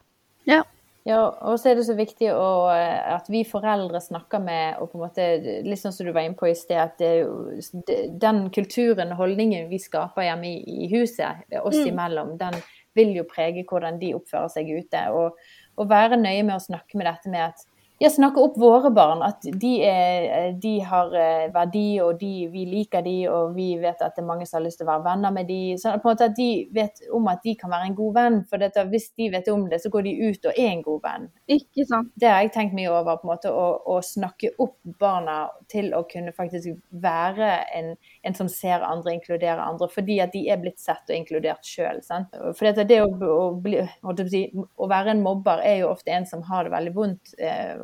Ja. 0.47 0.63
Ja, 1.03 1.21
og 1.41 1.57
så 1.57 1.71
er 1.71 1.79
det 1.79 1.87
så 1.87 1.95
viktig 1.97 2.27
å, 2.29 2.69
at 2.69 3.25
vi 3.33 3.39
foreldre 3.47 3.97
snakker 4.03 4.41
med 4.43 4.77
og 4.77 4.91
på 4.91 4.99
en 4.99 5.01
måte, 5.07 5.23
Litt 5.65 5.81
sånn 5.81 5.95
som 5.95 6.05
du 6.05 6.11
var 6.13 6.27
inne 6.27 6.37
på 6.37 6.45
i 6.51 6.53
sted, 6.53 6.77
at 6.77 7.01
det, 7.01 7.95
den 8.21 8.43
kulturen 8.53 9.15
og 9.15 9.23
holdningen 9.23 9.65
vi 9.71 9.79
skaper 9.81 10.27
hjemme 10.27 10.51
i, 10.51 10.59
i 10.85 10.91
huset, 10.93 11.41
oss 11.57 11.79
mm. 11.79 11.87
imellom, 11.89 12.35
den 12.37 12.59
vil 12.97 13.15
jo 13.15 13.25
prege 13.25 13.65
hvordan 13.65 13.97
de 14.01 14.13
oppfører 14.17 14.53
seg 14.53 14.69
ute. 14.69 15.03
Og, 15.17 15.41
og 15.81 15.89
være 15.89 16.21
nøye 16.21 16.45
med 16.45 16.59
å 16.59 16.63
snakke 16.69 16.99
med 16.99 17.09
dette 17.09 17.33
med 17.33 17.47
at 17.49 17.65
ja, 18.01 18.09
snakke 18.09 18.41
opp 18.41 18.55
våre 18.57 18.89
barn. 18.91 19.21
At 19.21 19.45
de, 19.45 19.71
er, 19.85 20.53
de, 20.61 20.73
har 20.89 21.13
eh, 21.13 21.49
verdi, 21.53 21.85
og 22.01 22.17
de, 22.21 22.47
vi 22.49 22.65
liker 22.65 23.03
de, 23.05 23.15
og 23.29 23.53
vi 23.53 23.75
vet 23.81 24.01
at 24.01 24.15
det 24.15 24.23
er 24.23 24.27
mange 24.27 24.47
som 24.49 24.57
har 24.57 24.65
lyst 24.65 24.81
til 24.81 24.87
å 24.87 24.91
være 24.91 25.05
venner 25.05 25.35
med 25.35 25.45
de. 25.49 25.59
Sånn 25.77 25.99
på 26.01 26.09
en 26.09 26.15
måte 26.15 26.29
at 26.31 26.37
de 26.37 26.49
vet 26.73 27.03
om 27.13 27.29
at 27.29 27.43
de 27.45 27.53
kan 27.59 27.69
være 27.69 27.91
en 27.91 27.97
god 27.99 28.15
venn. 28.17 28.39
For 28.49 28.61
dette, 28.61 28.87
hvis 28.89 29.11
de 29.21 29.27
vet 29.35 29.51
om 29.53 29.67
det, 29.69 29.83
så 29.83 29.91
går 29.93 30.07
de 30.07 30.15
ut 30.31 30.49
og 30.49 30.57
er 30.57 30.69
en 30.71 30.81
god 30.87 31.03
venn. 31.05 31.27
Ikke 31.57 31.85
sant. 31.89 32.09
Det 32.17 32.31
har 32.31 32.41
jeg 32.41 32.53
tenkt 32.55 32.77
mye 32.77 32.89
over, 32.89 33.19
på 33.21 33.27
en 33.27 33.33
måte, 33.35 33.53
å, 33.53 33.67
å 33.93 33.99
snakke 34.05 34.55
opp 34.57 34.79
barna 35.01 35.37
til 35.69 35.93
å 35.93 36.01
kunne 36.09 36.33
faktisk 36.33 36.73
være 37.05 37.51
en, 37.77 37.93
en, 38.25 38.37
som 38.37 38.49
ser 38.49 38.81
andre, 38.87 39.13
inkludere 39.19 39.61
andre. 39.61 39.91
Fordi 39.93 40.17
at 40.25 40.33
de 40.33 40.47
er 40.49 40.61
blitt 40.63 40.81
sett 40.81 41.05
og 41.05 41.19
inkludert 41.19 41.69
sjøl. 41.69 42.01
For 42.01 42.65
dette, 42.65 42.87
det 42.89 43.03
å, 43.05 43.13
å, 43.13 43.47
bli, 43.61 43.77
å, 44.01 44.89
være 44.89 45.13
en 45.13 45.21
mobber 45.21 45.61
er 45.61 45.83
jo 45.83 45.93
ofte 45.93 46.17
en 46.17 46.25
som 46.25 46.41
har 46.49 46.65
det 46.65 46.73
veldig 46.73 46.97
vondt. 46.97 47.37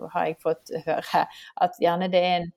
Eh, 0.08 0.13
har 0.13 0.30
jeg 0.30 0.39
fått 0.43 0.72
høre. 0.86 1.26
At 1.62 1.82
gjerne 1.82 2.10
det 2.12 2.24
er 2.24 2.39
en, 2.39 2.50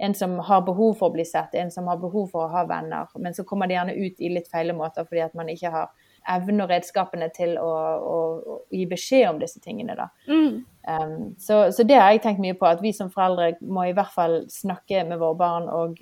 en, 0.00 0.14
som 0.14 0.38
har 0.44 0.62
behov 0.66 0.96
for 0.98 1.10
å 1.10 1.14
bli 1.14 1.24
sett, 1.24 1.54
en 1.54 1.72
som 1.72 1.88
har 1.90 2.00
behov 2.00 2.30
for 2.32 2.46
å 2.46 2.52
ha 2.52 2.64
venner. 2.68 3.10
Men 3.18 3.34
så 3.34 3.44
kommer 3.44 3.68
det 3.68 3.78
gjerne 3.78 3.96
ut 3.98 4.20
i 4.20 4.32
litt 4.32 4.48
feile 4.52 4.76
måter 4.76 5.08
fordi 5.08 5.24
at 5.26 5.36
man 5.38 5.48
ikke 5.52 5.72
har 5.74 5.90
evnen 6.28 6.64
og 6.64 6.72
redskapene 6.72 7.30
til 7.36 7.56
å, 7.60 7.68
å, 7.68 8.16
å, 8.40 8.56
gi 8.74 8.86
beskjed 8.88 9.28
om 9.30 9.38
disse 9.40 9.60
tingene. 9.64 9.96
Da. 9.96 10.10
Mm. 10.28 10.64
Um, 10.88 11.14
så, 11.40 11.68
så, 11.72 11.84
det 11.86 12.00
har 12.00 12.12
jeg 12.12 12.24
tenkt 12.26 12.42
mye 12.44 12.56
på, 12.58 12.68
at 12.68 12.82
vi 12.84 12.92
som 12.96 13.12
foreldre 13.12 13.54
må 13.60 13.88
i 13.88 13.94
hvert 13.96 14.12
fall 14.14 14.42
snakke 14.52 15.04
med 15.08 15.20
våre 15.22 15.38
barn 15.40 15.70
og 15.72 16.00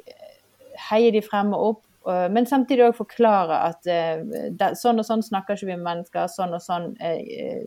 heie 0.88 1.12
de 1.14 1.22
frem 1.24 1.54
og 1.54 1.68
opp. 1.72 1.84
Men 2.08 2.46
samtidig 2.48 2.86
òg 2.86 2.94
forklare 2.96 3.56
at 3.68 3.88
uh, 3.90 4.68
sånn 4.78 5.02
og 5.02 5.04
sånn 5.04 5.22
snakker 5.26 5.58
ikke 5.58 5.66
vi 5.68 5.74
med 5.74 5.84
mennesker, 5.84 6.30
sånn 6.32 6.54
og 6.56 6.62
sånn 6.64 6.94
uh, 7.02 7.18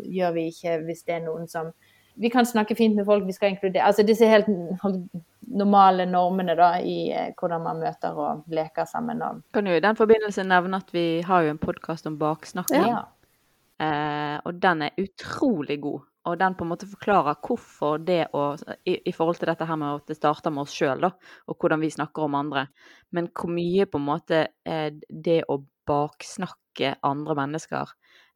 gjør 0.09 0.33
vi 0.37 0.47
ikke 0.49 0.79
hvis 0.87 1.03
det 1.05 1.19
er 1.19 1.25
noen 1.27 1.45
som 1.51 1.69
vi 2.15 2.29
kan 2.29 2.45
snakke 2.45 2.75
fint 2.75 2.95
med 2.95 3.05
folk, 3.05 3.25
vi 3.27 3.35
skal 3.35 3.53
inkludere 3.53 3.85
Altså 3.87 4.03
disse 4.07 4.27
helt 4.27 4.49
normale 5.51 6.05
normene 6.05 6.55
da, 6.55 6.73
i 6.79 7.11
eh, 7.11 7.31
hvordan 7.39 7.63
man 7.65 7.81
møter 7.81 8.17
og 8.17 8.45
leker 8.51 8.87
sammen. 8.87 9.23
Og... 9.25 9.41
Kan 9.53 9.67
jo 9.67 9.75
i 9.75 9.83
den 9.83 9.97
forbindelse 9.99 10.45
nevne 10.47 10.79
at 10.79 10.93
vi 10.95 11.05
har 11.25 11.43
jo 11.45 11.55
en 11.55 11.61
podkast 11.61 12.07
om 12.07 12.17
baksnakking. 12.21 12.87
Ja. 12.87 13.01
Eh, 13.81 14.37
og 14.45 14.61
den 14.63 14.87
er 14.87 15.01
utrolig 15.01 15.81
god. 15.83 16.07
Og 16.29 16.37
den 16.37 16.53
på 16.53 16.65
en 16.65 16.69
måte 16.69 16.85
forklarer 16.85 17.39
hvorfor 17.41 17.97
det 18.05 18.27
å 18.37 18.51
I, 18.85 18.99
i 19.09 19.13
forhold 19.15 19.39
til 19.41 19.49
dette 19.49 19.65
her 19.65 19.79
med 19.81 20.03
at 20.03 20.11
det 20.11 20.19
starter 20.19 20.53
med 20.53 20.67
oss 20.67 20.75
sjøl, 20.77 21.07
og 21.09 21.55
hvordan 21.57 21.81
vi 21.81 21.89
snakker 21.89 22.27
om 22.27 22.37
andre. 22.37 22.67
Men 23.09 23.31
hvor 23.33 23.49
mye 23.49 23.87
på 23.89 23.97
en 23.97 24.05
måte 24.05 24.43
er 24.61 24.93
det 25.09 25.41
å 25.49 25.63
baksnakke 25.89 26.95
andre 27.01 27.35
mennesker 27.39 27.89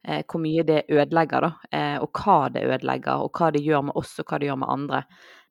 Eh, 0.06 0.22
hvor 0.28 0.38
mye 0.42 0.62
det 0.66 0.84
ødelegger, 0.92 1.48
da. 1.48 1.52
Eh, 1.72 1.98
og 2.02 2.12
hva 2.14 2.46
det 2.52 2.66
ødelegger, 2.66 3.24
og 3.24 3.34
hva 3.34 3.50
det 3.54 3.64
gjør 3.64 3.88
med 3.88 3.98
oss, 3.98 4.14
og 4.20 4.28
hva 4.28 4.38
det 4.38 4.50
gjør 4.50 4.62
med 4.62 4.70
andre. 4.70 5.02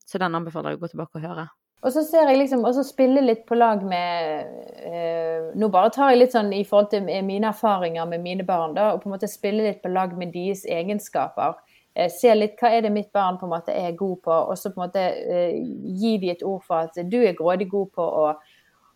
Så 0.06 0.22
den 0.22 0.36
anbefaler 0.38 0.74
jeg 0.74 0.80
å 0.80 0.84
gå 0.86 0.92
tilbake 0.94 1.20
og 1.20 1.28
høre. 1.28 1.48
Og 1.86 1.94
så 1.94 2.02
ser 2.08 2.30
jeg 2.32 2.40
liksom, 2.40 2.64
også 2.66 2.86
spille 2.88 3.22
litt 3.22 3.44
på 3.46 3.58
lag 3.60 3.84
med 3.86 4.48
eh, 4.82 5.52
Nå 5.60 5.68
bare 5.70 5.92
tar 5.94 6.10
jeg 6.12 6.22
litt 6.24 6.34
sånn 6.34 6.50
i 6.56 6.64
forhold 6.66 6.90
til 6.94 7.04
mine 7.06 7.52
erfaringer 7.52 8.08
med 8.10 8.24
mine 8.24 8.46
barn, 8.48 8.74
da, 8.78 8.94
og 8.94 9.04
på 9.04 9.10
en 9.10 9.16
måte 9.18 9.30
spille 9.30 9.68
litt 9.68 9.84
på 9.84 9.92
lag 9.94 10.16
med 10.18 10.34
deres 10.34 10.64
egenskaper. 10.66 11.60
Eh, 11.96 12.10
se 12.12 12.34
litt 12.36 12.58
hva 12.60 12.72
er 12.74 12.88
det 12.88 12.94
mitt 12.96 13.12
barn 13.16 13.38
på 13.40 13.48
en 13.48 13.54
måte 13.54 13.76
er 13.76 13.94
god 14.00 14.18
på, 14.26 14.40
og 14.50 14.58
så 14.60 14.72
på 14.72 14.82
en 14.82 14.88
måte 14.88 15.04
eh, 15.04 15.60
gi 16.00 16.16
de 16.24 16.34
et 16.34 16.44
ord 16.48 16.64
for 16.66 16.88
at 16.90 16.98
du 17.12 17.20
er 17.22 17.38
grådig 17.38 17.70
god 17.72 17.92
på 17.96 18.08
å 18.24 18.26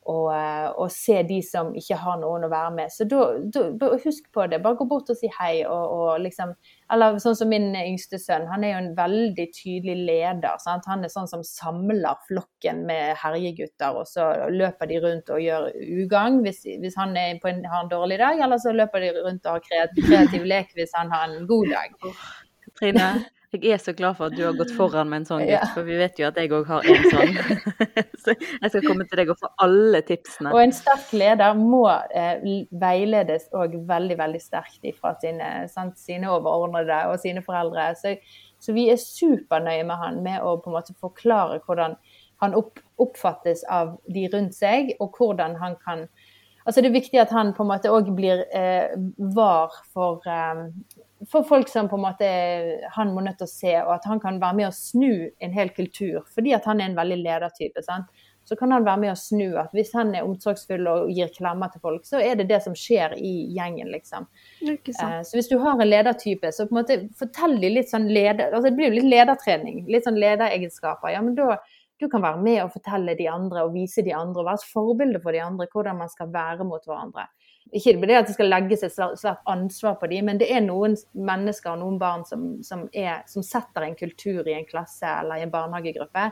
og, 0.10 0.28
eh, 0.34 0.68
og, 0.72 0.90
se 0.92 1.22
de 1.28 1.38
som 1.46 1.70
ikke 1.78 1.98
har 2.02 2.18
noen 2.22 2.48
å 2.48 2.50
være 2.52 2.72
med. 2.76 2.94
Så 2.94 3.06
da, 3.10 3.22
husk 4.04 4.30
på 4.34 4.48
det. 4.50 4.62
Bare 4.64 4.80
gå 4.80 4.88
bort 4.90 5.12
og 5.14 5.20
si 5.20 5.30
hei. 5.38 5.62
Og, 5.68 5.94
og 5.96 6.24
liksom, 6.24 6.56
eller 6.94 7.20
sånn 7.22 7.38
som 7.38 7.52
min 7.52 7.70
yngste 7.78 8.18
sønn, 8.22 8.48
han 8.50 8.66
er 8.66 8.74
jo 8.74 8.82
en 8.82 8.92
veldig 8.98 9.48
tydelig 9.54 9.98
leder. 10.10 10.58
Sant? 10.64 10.90
Han 10.90 11.06
er 11.06 11.14
sånn 11.14 11.30
som 11.30 11.46
samler 11.46 12.18
flokken 12.28 12.86
med 12.90 13.20
herjegutter, 13.22 14.02
og 14.02 14.10
så 14.10 14.32
løper 14.54 14.90
de 14.90 15.02
rundt 15.06 15.34
og 15.36 15.44
gjør 15.44 15.70
ugagn 16.02 16.42
hvis, 16.46 16.64
hvis 16.82 16.98
han 17.00 17.14
en, 17.20 17.42
har 17.44 17.84
en 17.84 17.92
dårlig 17.92 18.18
dag, 18.24 18.42
eller 18.46 18.62
så 18.62 18.74
løper 18.74 19.06
de 19.06 19.14
rundt 19.20 19.46
og 19.46 19.60
har 19.60 19.68
kreativ, 19.68 20.10
kreativ 20.10 20.48
lek 20.50 20.74
hvis 20.78 20.96
han 20.98 21.14
har 21.14 21.30
en 21.30 21.46
god 21.50 21.76
dag. 21.76 22.00
Katrine, 22.66 23.12
jeg 23.52 23.72
er 23.74 23.80
så 23.82 23.94
glad 23.98 24.14
for 24.18 24.30
at 24.30 24.36
du 24.38 24.44
har 24.46 24.54
gått 24.54 24.72
foran 24.78 25.10
med 25.10 25.24
en 25.24 25.26
sånn 25.26 25.44
gutt, 25.50 25.72
for 25.74 25.88
vi 25.88 25.96
vet 25.98 26.20
jo 26.22 26.28
at 26.28 26.38
jeg 26.38 26.52
òg 26.54 26.68
har 26.70 26.86
en 26.86 27.08
sånn. 27.10 27.32
så 28.24 28.36
jeg 28.38 28.70
skal 28.70 28.84
komme 28.86 29.08
til 29.10 29.22
deg 29.24 29.32
og 29.34 29.40
få 29.42 29.50
alle 29.66 30.04
tipsene. 30.06 30.52
Og 30.54 30.62
en 30.62 30.74
sterk 30.76 31.10
leder 31.18 31.58
må 31.58 31.82
eh, 31.90 32.46
veiledes 32.70 33.48
òg 33.58 33.74
veldig, 33.90 34.20
veldig 34.22 34.42
sterkt 34.44 34.86
fra 35.00 35.16
sine, 35.24 35.50
sant, 35.74 35.98
sine, 35.98 36.30
overordnede 36.30 37.02
og 37.10 37.18
sine 37.24 37.42
foreldre. 37.46 37.90
Så, 37.98 38.14
så, 38.62 38.76
vi 38.78 38.86
er 38.94 39.02
supernøye 39.02 39.88
med 39.88 39.98
han 40.04 40.22
med 40.26 40.46
å 40.46 40.60
på 40.62 40.70
en 40.70 40.78
måte 40.78 40.94
forklare 41.02 41.58
hvordan 41.66 41.98
han 42.44 42.54
opp, 42.56 42.78
oppfattes 43.02 43.66
av 43.66 43.98
de 44.14 44.30
rundt 44.30 44.54
seg, 44.56 44.94
og 45.02 45.18
hvordan 45.18 45.58
han 45.60 45.80
kan 45.82 46.06
Altså 46.70 46.84
det 46.86 46.92
er 46.92 47.00
viktig 47.00 47.18
at 47.18 47.32
han 47.34 47.50
på 47.58 47.66
en 47.66 47.72
måte 47.72 47.90
òg 47.90 48.12
blir 48.14 48.44
eh, 48.54 48.92
var 49.34 49.74
for, 49.90 50.22
eh, 50.30 50.68
for 51.26 51.48
folk 51.50 51.72
som 51.72 51.90
på 51.90 51.98
en 51.98 52.04
måte 52.04 52.28
han 52.94 53.14
må 53.16 53.24
nødt 53.26 53.40
til 53.42 53.48
å 53.48 53.50
se, 53.50 53.72
og 53.82 53.96
at 53.96 54.06
han 54.06 54.22
kan 54.22 54.38
være 54.38 54.60
med 54.60 54.68
å 54.70 54.76
snu 54.78 55.32
en 55.42 55.56
hel 55.56 55.74
kultur. 55.74 56.20
Fordi 56.36 56.54
at 56.54 56.70
han 56.70 56.84
er 56.84 56.92
en 56.92 57.00
veldig 57.00 57.18
ledertype. 57.24 57.82
sant? 57.88 58.14
Så 58.46 58.56
kan 58.58 58.72
han 58.74 58.86
være 58.86 59.02
med 59.02 59.12
å 59.14 59.18
snu 59.18 59.58
at 59.62 59.74
hvis 59.78 59.92
han 59.98 60.14
er 60.18 60.26
omsorgsfull 60.26 60.88
og 60.90 61.10
gir 61.14 61.34
klemmer 61.34 61.74
til 61.74 61.82
folk, 61.82 62.06
så 62.06 62.22
er 62.22 62.38
det 62.38 62.48
det 62.50 62.62
som 62.66 62.78
skjer 62.78 63.18
i 63.18 63.34
gjengen, 63.58 63.90
liksom. 63.94 64.30
Eh, 65.10 65.20
Så 65.26 65.38
hvis 65.38 65.50
du 65.50 65.58
har 65.62 65.74
en 65.74 65.90
ledertype, 65.90 66.54
så 66.54 66.66
på 66.70 66.74
en 66.74 66.82
måte 66.84 67.02
fortell 67.18 67.60
de 67.62 67.70
litt 67.76 67.90
sånn 67.90 68.08
leder... 68.10 68.54
Altså 68.54 68.70
det 68.70 68.78
blir 68.78 68.90
jo 68.90 69.02
litt 69.02 69.10
ledertrening. 69.10 69.84
Litt 69.90 70.06
sånn 70.06 70.22
lederegenskaper. 70.22 71.14
Ja, 71.14 71.22
men 71.26 71.38
da 71.38 71.58
du 72.00 72.08
kan 72.10 72.24
være 72.24 72.42
med 72.42 72.62
og 72.64 72.74
fortelle 72.74 73.16
de 73.20 73.28
andre 73.30 73.66
og 73.66 73.74
vise 73.76 74.04
de 74.06 74.16
andre 74.16 74.40
og 74.40 74.48
være 74.48 74.62
et 74.62 74.72
forbilde 74.74 75.22
for 75.24 75.36
de 75.36 75.42
andre 75.44 75.68
hvordan 75.74 76.00
man 76.00 76.12
skal 76.12 76.32
være 76.34 76.68
mot 76.68 76.86
hverandre. 76.88 77.28
Ikke 77.76 77.94
det 78.02 78.16
at 78.18 78.30
det 78.30 78.34
skal 78.34 78.50
legges 78.50 78.84
et 78.84 78.96
svært 78.96 79.44
ansvar 79.48 80.00
på 80.00 80.08
dem, 80.10 80.26
men 80.26 80.40
det 80.40 80.48
er 80.50 80.64
noen 80.66 80.96
mennesker 81.14 81.76
og 81.76 81.84
noen 81.84 82.00
barn 82.02 82.24
som, 82.26 82.56
som, 82.66 82.88
er, 82.94 83.22
som 83.30 83.46
setter 83.46 83.86
en 83.86 84.00
kultur 84.00 84.48
i 84.48 84.56
en 84.56 84.66
klasse 84.70 85.06
eller 85.06 85.38
i 85.38 85.46
en 85.46 85.54
barnehagegruppe. 85.54 86.30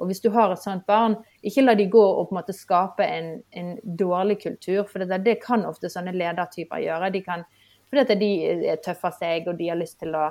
Og 0.00 0.08
hvis 0.08 0.22
du 0.24 0.30
har 0.32 0.50
et 0.50 0.62
sånt 0.62 0.86
barn, 0.88 1.18
ikke 1.46 1.66
la 1.66 1.76
de 1.76 1.86
gå 1.92 2.02
og 2.02 2.30
på 2.30 2.34
en 2.34 2.40
måte 2.40 2.56
skape 2.56 3.04
en, 3.04 3.34
en 3.52 3.74
dårlig 3.84 4.40
kultur, 4.42 4.86
for 4.88 5.04
det, 5.04 5.20
det 5.26 5.42
kan 5.44 5.66
ofte 5.68 5.92
sånne 5.92 6.16
ledertyper 6.16 6.80
gjøre. 6.82 7.12
De 7.12 7.22
kan, 7.26 7.44
fordi 7.92 8.16
de 8.22 8.30
er 8.72 8.80
tøffe 8.82 9.12
av 9.12 9.18
seg, 9.20 9.50
og 9.52 9.60
de 9.60 9.68
har 9.68 9.78
lyst 9.78 10.00
til 10.00 10.16
å 10.16 10.30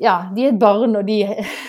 Ja, 0.00 0.30
de 0.32 0.46
er 0.48 0.56
barn, 0.56 0.96
og 0.96 1.04
de 1.04 1.20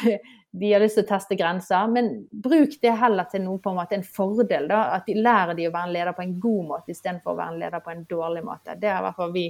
de 0.51 0.71
har 0.73 0.83
lyst 0.83 0.97
til 0.99 1.05
å 1.05 1.09
teste 1.13 1.35
grenser, 1.39 1.87
men 1.87 2.09
bruk 2.43 2.73
det 2.83 2.91
heller 2.99 3.27
til 3.31 3.45
noe 3.45 3.61
på 3.63 3.71
en 3.71 3.77
måte 3.77 3.95
en 3.95 4.03
fordel. 4.03 4.67
da, 4.67 4.81
At 4.97 5.05
de 5.07 5.15
lærer 5.15 5.55
de 5.55 5.69
å 5.69 5.71
være 5.71 5.87
en 5.87 5.93
leder 5.95 6.17
på 6.17 6.25
en 6.25 6.33
god 6.43 6.65
måte 6.73 6.91
istedenfor 6.91 7.31
å 7.31 7.37
være 7.37 7.55
en 7.55 7.61
leder 7.61 7.85
på 7.85 7.93
en 7.93 8.03
dårlig 8.09 8.43
måte. 8.43 8.75
Det 8.75 8.91
har 8.91 8.99
i 8.99 9.05
hvert 9.07 9.19
fall 9.21 9.31
vi 9.31 9.45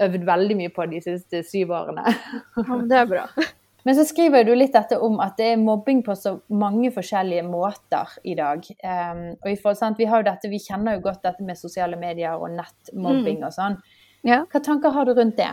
øvd 0.00 0.26
veldig 0.28 0.58
mye 0.58 0.74
på 0.76 0.86
de 0.92 1.00
siste 1.04 1.40
syv 1.48 1.72
årene. 1.76 2.04
Ja, 2.56 2.66
men 2.68 2.84
det 2.90 3.00
er 3.00 3.08
bra. 3.08 3.24
Men 3.84 3.96
så 3.96 4.04
skriver 4.04 4.44
du 4.44 4.50
litt 4.52 4.74
dette 4.76 4.98
om 5.00 5.14
at 5.24 5.38
det 5.40 5.54
er 5.54 5.60
mobbing 5.60 6.02
på 6.04 6.12
så 6.12 6.34
mange 6.52 6.90
forskjellige 6.92 7.46
måter 7.48 8.10
i 8.28 8.34
dag. 8.36 8.66
Um, 8.84 9.22
og 9.38 9.48
i 9.48 9.56
forhold, 9.56 9.78
sant, 9.78 9.96
vi, 9.96 10.08
har 10.10 10.20
jo 10.20 10.26
dette, 10.26 10.50
vi 10.52 10.60
kjenner 10.60 10.98
jo 10.98 11.06
godt 11.06 11.24
dette 11.24 11.46
med 11.46 11.56
sosiale 11.56 11.96
medier 11.96 12.36
og 12.36 12.52
nettmobbing 12.58 13.40
og 13.48 13.54
sånn. 13.56 13.78
Ja. 14.28 14.42
Hva 14.52 14.60
tanker 14.60 14.92
har 14.92 15.08
du 15.08 15.14
rundt 15.16 15.38
det? 15.40 15.48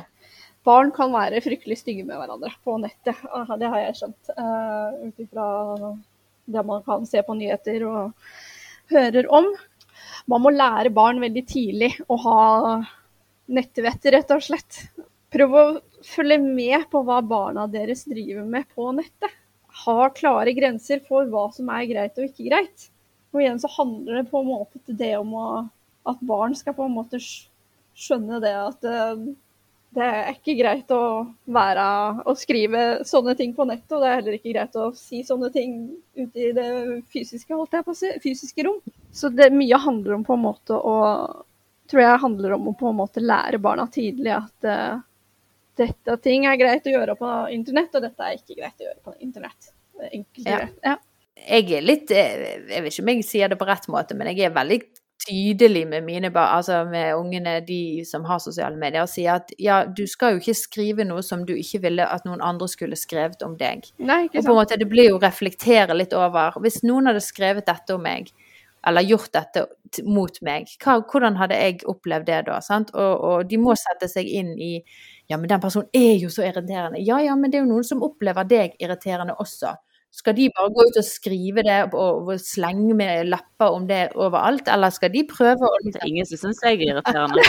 Barn 0.67 0.91
kan 0.95 1.13
være 1.13 1.39
fryktelig 1.45 1.79
stygge 1.79 2.03
med 2.03 2.19
hverandre 2.19 2.51
på 2.65 2.75
nettet. 2.81 3.23
Det 3.61 3.71
har 3.71 3.83
jeg 3.85 3.97
skjønt. 4.01 4.31
Uh, 4.35 5.07
Ut 5.07 5.23
ifra 5.23 5.47
det 6.47 6.63
man 6.67 6.83
kan 6.83 7.05
se 7.07 7.23
på 7.23 7.35
nyheter 7.37 7.85
og 7.87 8.27
hører 8.91 9.27
om. 9.33 9.49
Man 10.27 10.43
må 10.43 10.51
lære 10.51 10.91
barn 10.95 11.21
veldig 11.23 11.43
tidlig 11.47 11.91
å 12.11 12.17
ha 12.23 12.39
nettvett, 13.47 14.09
rett 14.11 14.31
og 14.35 14.43
slett. 14.43 14.81
Prøv 15.31 15.55
å 15.55 15.65
følge 16.07 16.37
med 16.43 16.87
på 16.91 17.01
hva 17.07 17.21
barna 17.23 17.67
deres 17.71 18.05
driver 18.07 18.47
med 18.47 18.67
på 18.75 18.91
nettet. 18.95 19.33
Ha 19.85 20.09
klare 20.15 20.53
grenser 20.57 21.03
for 21.07 21.27
hva 21.31 21.47
som 21.55 21.69
er 21.71 21.87
greit 21.89 22.19
og 22.19 22.29
ikke 22.29 22.47
greit. 22.49 22.87
Og 23.33 23.43
igjen 23.43 23.59
så 23.61 23.71
handler 23.75 24.21
det 24.21 24.31
på 24.31 24.41
en 24.41 24.49
måte 24.49 24.95
det 24.99 25.13
om 25.19 25.35
å, 25.37 25.47
at 26.07 26.23
barn 26.25 26.55
skal 26.57 26.75
på 26.77 26.87
en 26.87 26.95
måte 26.95 27.19
skjønne 27.21 28.39
det 28.41 28.53
at 28.55 28.87
eh, 28.87 29.27
det 29.97 30.05
er 30.05 30.35
ikke 30.35 30.53
greit 30.59 30.91
å 30.93 31.01
være 31.49 31.85
å 32.29 32.35
skrive 32.37 32.83
sånne 33.07 33.33
ting 33.39 33.55
på 33.57 33.65
nettet, 33.65 33.95
og 33.97 34.03
det 34.03 34.09
er 34.11 34.19
heller 34.19 34.37
ikke 34.37 34.53
greit 34.53 34.77
å 34.77 34.91
si 34.97 35.23
sånne 35.25 35.49
ting 35.53 35.77
ute 36.17 36.43
i 36.43 36.51
det 36.53 36.69
fysiske, 37.13 37.55
holdt 37.57 37.73
jeg 37.73 37.87
på 37.87 37.95
å 37.95 37.97
si, 37.97 38.11
fysiske 38.21 38.65
rom. 38.67 38.77
Så 39.11 39.31
det 39.33 39.49
mye 39.55 39.79
handler 39.81 40.19
om 40.19 40.25
på 40.27 40.37
en 40.37 40.45
måte 40.45 40.77
å 40.77 40.97
tror 41.87 42.03
jeg 42.03 42.21
handler 42.23 42.55
om 42.57 42.69
å 42.71 42.75
på 42.77 42.89
en 42.91 42.97
måte 42.99 43.23
lære 43.23 43.59
barna 43.63 43.87
tidlig 43.91 44.33
at 44.35 44.67
uh, 44.67 44.99
dette 45.79 46.17
ting 46.23 46.47
er 46.49 46.59
greit 46.59 46.87
å 46.87 46.93
gjøre 46.93 47.15
på 47.19 47.33
internett, 47.55 47.95
og 47.95 48.03
dette 48.03 48.25
er 48.27 48.39
ikke 48.39 48.57
greit 48.57 48.81
å 48.81 48.89
gjøre 48.89 49.03
på 49.05 49.13
internett. 49.23 49.71
Er 50.01 50.17
Enkelt 50.19 50.43
og 50.43 50.51
Ja. 50.51 50.57
greit. 50.57 50.79
Ja. 50.83 50.97
jeg 51.37 51.71
er 51.77 51.85
litt 51.85 52.11
eh, 52.11 52.33
Jeg 52.69 52.83
vet 52.83 52.93
ikke 52.93 53.03
om 53.03 53.11
jeg 53.13 53.25
sier 53.25 53.49
det 53.49 53.57
på 53.57 53.67
rett 53.69 53.87
måte, 53.93 54.17
men 54.17 54.29
jeg 54.29 54.45
er 54.45 54.53
veldig 54.53 54.81
tydelig 55.25 55.87
med 55.87 56.03
mine 56.05 56.31
altså 56.33 56.83
med 56.85 57.15
ungene, 57.15 57.59
de 57.65 58.05
som 58.05 58.25
har 58.25 58.39
sosiale 58.39 58.77
medier, 58.77 59.03
og 59.03 59.11
sier 59.11 59.39
at 59.39 59.53
ja, 59.61 59.81
du 59.85 60.05
skal 60.07 60.35
jo 60.35 60.41
ikke 60.41 60.57
skrive 60.57 61.07
noe 61.07 61.23
som 61.25 61.45
du 61.45 61.55
ikke 61.57 61.81
ville 61.87 62.05
at 62.05 62.27
noen 62.27 62.43
andre 62.43 62.67
skulle 62.71 62.99
skrevet 62.99 63.41
om 63.45 63.57
deg. 63.57 63.87
Nei, 63.97 64.25
Og 64.33 64.43
på 64.43 64.53
en 64.53 64.59
måte, 64.59 64.77
det 64.79 64.89
blir 64.89 65.11
jo 65.11 65.17
å 65.17 65.23
reflektere 65.23 65.97
litt 65.97 66.13
over 66.13 66.57
Hvis 66.61 66.83
noen 66.85 67.09
hadde 67.09 67.23
skrevet 67.23 67.67
dette 67.67 67.95
om 67.95 68.03
meg, 68.03 68.31
eller 68.87 69.03
gjort 69.03 69.33
dette 69.33 69.65
mot 70.05 70.41
meg, 70.45 70.69
hva, 70.83 70.99
hvordan 71.01 71.37
hadde 71.39 71.57
jeg 71.59 71.81
opplevd 71.89 72.27
det 72.29 72.41
da? 72.47 72.61
Sant? 72.63 72.93
Og, 72.95 73.13
og 73.29 73.49
de 73.49 73.59
må 73.59 73.75
sette 73.75 74.09
seg 74.11 74.29
inn 74.29 74.53
i 74.55 74.77
Ja, 75.27 75.35
men 75.35 75.49
den 75.51 75.59
personen 75.59 75.89
er 75.97 76.13
jo 76.21 76.29
så 76.31 76.45
irriterende. 76.45 77.01
Ja, 77.03 77.17
ja, 77.19 77.33
men 77.35 77.51
det 77.51 77.59
er 77.59 77.65
jo 77.65 77.73
noen 77.73 77.83
som 77.83 78.03
opplever 78.05 78.47
deg 78.47 78.77
irriterende 78.79 79.35
også. 79.43 79.73
Skal 80.17 80.33
de 80.33 80.47
bare 80.49 80.71
gå 80.73 80.83
ut 80.87 80.95
og 80.97 81.05
skrive 81.05 81.61
det 81.65 81.75
og, 81.93 82.23
og 82.25 82.39
slenge 82.41 82.95
med 82.97 83.27
lapper 83.29 83.75
om 83.75 83.83
det 83.89 83.99
overalt, 84.17 84.69
eller 84.73 84.89
skal 84.95 85.11
de 85.13 85.21
prøve 85.29 85.67
å 85.67 85.75
Det 85.85 85.99
er 86.01 86.07
ingen 86.09 86.25
som 86.25 86.41
syns 86.41 86.63
jeg 86.65 86.79
er 86.79 86.95
irriterende. 86.95 87.43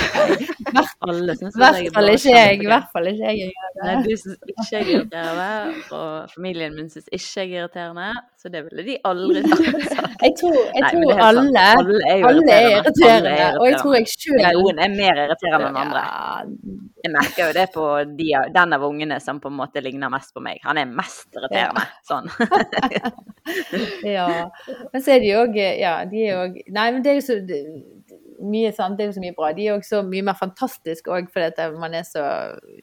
Alle 1.09 1.37
syns 1.39 1.57
I 1.57 1.63
hvert 1.63 1.95
fall 1.97 2.13
ikke 2.13 2.35
jeg. 2.35 2.59
I 2.61 2.69
hvert 2.69 2.91
fall 2.93 3.09
ikke 3.15 3.33
jeg. 3.39 3.55
Nei, 3.81 3.95
du 4.05 4.13
syns 4.21 4.37
ikke 4.53 4.67
jeg 4.75 4.83
er 4.83 4.93
irriterende, 4.99 5.49
og 5.97 6.35
familien 6.35 6.77
min 6.77 6.93
syns 6.93 7.09
ikke 7.09 7.47
jeg 7.47 7.49
er 7.49 7.63
irriterende, 7.63 8.11
så 8.39 8.49
det 8.55 8.61
ville 8.69 8.83
de 8.87 8.95
aldri 9.09 9.41
sagt. 9.43 9.89
Jeg 10.23 10.35
tror, 10.39 10.57
jeg 10.59 10.83
Nei, 10.85 10.91
tror 10.93 11.11
er 11.11 11.23
alle 11.27 11.63
Alle 11.81 11.97
er 12.13 12.27
alle 12.29 12.53
er 12.55 12.67
irriterende. 12.69 13.33
irriterende. 13.33 13.49
Og 13.59 13.67
jeg 13.67 13.79
tror 13.81 13.97
jeg 13.97 14.11
sjøl 14.13 14.45
noen 14.59 14.83
er 14.85 14.93
mer 14.95 15.21
irriterende 15.25 15.71
enn 15.73 15.81
andre. 15.83 16.03
Ja, 16.07 16.37
Jeg 17.05 17.13
merker 17.17 17.43
jo 17.49 17.57
det 17.59 17.67
på 17.75 17.87
de, 18.21 18.29
den 18.55 18.77
av 18.79 18.85
ungene 18.89 19.19
som 19.23 19.41
på 19.43 19.51
en 19.51 19.59
måte 19.59 19.83
ligner 19.83 20.13
mest 20.15 20.31
på 20.35 20.43
meg. 20.45 20.63
Han 20.67 20.79
er 20.79 20.87
mest 20.91 21.27
irriterende. 21.35 21.83
Sånn. 22.07 22.31
ja. 24.17 24.29
Men 24.93 25.03
så 25.03 25.17
er 25.17 25.25
de 25.25 25.35
òg 25.43 25.59
Ja, 25.59 25.95
de 26.09 26.27
er 26.29 26.43
òg 26.45 26.59
Nei, 26.69 26.89
men 26.93 27.03
det 27.03 27.13
er 27.15 27.19
jo 27.21 27.27
så 27.27 27.39
mye 28.39 28.71
jo 28.71 29.13
så 29.13 29.23
mye 29.23 29.35
bra. 29.37 29.51
De 29.53 29.67
er 29.67 29.77
også 29.77 29.99
så 29.99 30.03
mye 30.07 30.25
mer 30.27 30.37
fantastiske 30.39 31.11
òg 31.11 31.31
fordi 31.33 31.49
at 31.51 31.77
man 31.79 31.95
er 31.95 32.07
så 32.07 32.25